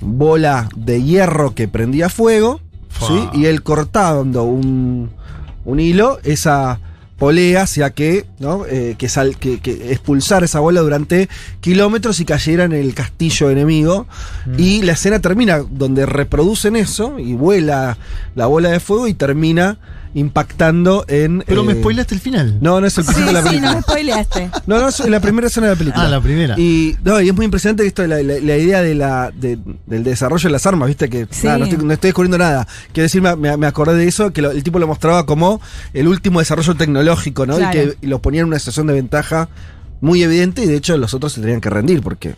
bola 0.00 0.68
de 0.76 1.02
hierro 1.02 1.54
que 1.54 1.66
prendía 1.68 2.08
fuego. 2.10 2.60
¿sí? 3.08 3.28
Y 3.32 3.46
él 3.46 3.62
cortando 3.62 4.44
un, 4.44 5.10
un 5.64 5.80
hilo, 5.80 6.18
esa 6.24 6.78
polea 7.18 7.62
hacía 7.62 7.90
que, 7.90 8.26
¿no? 8.38 8.66
Eh, 8.66 8.96
que, 8.98 9.08
sal- 9.08 9.36
que, 9.36 9.60
que 9.60 9.92
expulsara 9.92 10.44
esa 10.46 10.60
bola 10.60 10.80
durante 10.80 11.28
kilómetros 11.60 12.20
y 12.20 12.24
cayera 12.24 12.64
en 12.64 12.72
el 12.72 12.94
castillo 12.94 13.50
enemigo. 13.50 14.06
Y 14.58 14.82
la 14.82 14.92
escena 14.92 15.20
termina 15.20 15.58
donde 15.58 16.06
reproducen 16.06 16.76
eso 16.76 17.18
y 17.18 17.34
vuela 17.34 17.96
la 18.34 18.46
bola 18.46 18.70
de 18.70 18.80
fuego 18.80 19.06
y 19.08 19.14
termina 19.14 19.78
impactando 20.14 21.04
en. 21.08 21.42
Pero 21.46 21.64
me 21.64 21.72
eh, 21.72 21.76
spoilaste 21.76 22.14
el 22.14 22.20
final. 22.20 22.58
No, 22.60 22.80
no 22.80 22.86
es 22.86 22.96
el 22.98 23.04
Sí, 23.04 23.12
principio 23.12 23.26
de 23.26 23.32
la 23.32 23.42
sí, 23.42 23.48
película. 23.48 23.70
no 23.70 23.76
me 23.76 23.82
spoileaste. 23.82 24.50
No, 24.66 24.78
no, 24.80 24.88
es 24.88 24.98
la 25.08 25.20
primera 25.20 25.46
escena 25.48 25.66
de 25.66 25.72
la 25.74 25.78
película. 25.78 26.04
Ah, 26.04 26.08
la 26.08 26.20
primera. 26.20 26.54
Y, 26.58 26.96
no, 27.04 27.20
y 27.20 27.28
es 27.28 27.34
muy 27.34 27.44
impresionante 27.44 27.86
esto, 27.86 28.06
la, 28.06 28.22
la- 28.22 28.38
la 28.40 28.56
idea 28.56 28.80
de 28.82 28.94
la, 28.94 29.30
de- 29.32 29.58
del 29.86 30.04
desarrollo 30.04 30.48
de 30.48 30.52
las 30.52 30.66
armas, 30.66 30.88
viste 30.88 31.08
que 31.08 31.26
Sí. 31.30 31.46
nada, 31.46 31.58
no, 31.58 31.64
estoy, 31.64 31.84
no 31.84 31.92
estoy 31.92 32.08
descubriendo 32.08 32.38
nada. 32.38 32.66
Quiero 32.92 33.04
decir, 33.04 33.20
me, 33.22 33.34
me- 33.36 33.56
me 33.56 33.66
acordé 33.66 33.94
de 33.96 34.06
eso, 34.08 34.32
que 34.32 34.40
lo- 34.42 34.50
el 34.52 34.62
tipo 34.62 34.78
lo 34.78 34.86
mostraba 34.86 35.26
como 35.26 35.60
el 35.92 36.08
último 36.08 36.38
desarrollo 36.40 36.74
tecnológico, 36.74 37.46
¿no? 37.46 37.56
Claro. 37.56 37.70
Y 37.82 37.86
que 37.90 37.96
y 38.02 38.06
lo 38.06 38.20
ponía 38.20 38.40
en 38.42 38.46
una 38.48 38.58
situación 38.58 38.86
de 38.86 38.94
ventaja 38.94 39.48
muy 40.00 40.22
evidente 40.22 40.62
y 40.62 40.66
de 40.66 40.76
hecho 40.76 40.96
los 40.98 41.14
otros 41.14 41.32
se 41.32 41.40
tenían 41.40 41.60
que 41.60 41.70
rendir 41.70 42.02
porque 42.02 42.34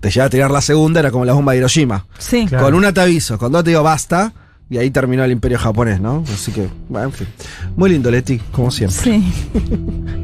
te 0.00 0.10
llegaba 0.10 0.26
a 0.26 0.30
tirar 0.30 0.50
la 0.50 0.60
segunda, 0.60 1.00
era 1.00 1.10
como 1.10 1.24
la 1.24 1.32
bomba 1.32 1.52
de 1.52 1.58
Hiroshima. 1.58 2.06
Sí. 2.18 2.46
Claro. 2.48 2.64
Con 2.64 2.74
una 2.74 2.92
te 2.92 3.00
aviso, 3.00 3.38
con 3.38 3.52
dos 3.52 3.62
te 3.64 3.70
digo 3.70 3.82
basta. 3.82 4.32
Y 4.70 4.78
ahí 4.78 4.90
terminó 4.90 5.24
el 5.24 5.30
imperio 5.30 5.58
japonés, 5.58 6.00
¿no? 6.00 6.24
Así 6.32 6.50
que, 6.50 6.68
bueno, 6.88 7.08
en 7.08 7.12
fin. 7.12 7.26
Muy 7.76 7.90
lindo, 7.90 8.10
Leti, 8.10 8.38
como 8.52 8.70
siempre. 8.70 8.98
Sí. 8.98 9.32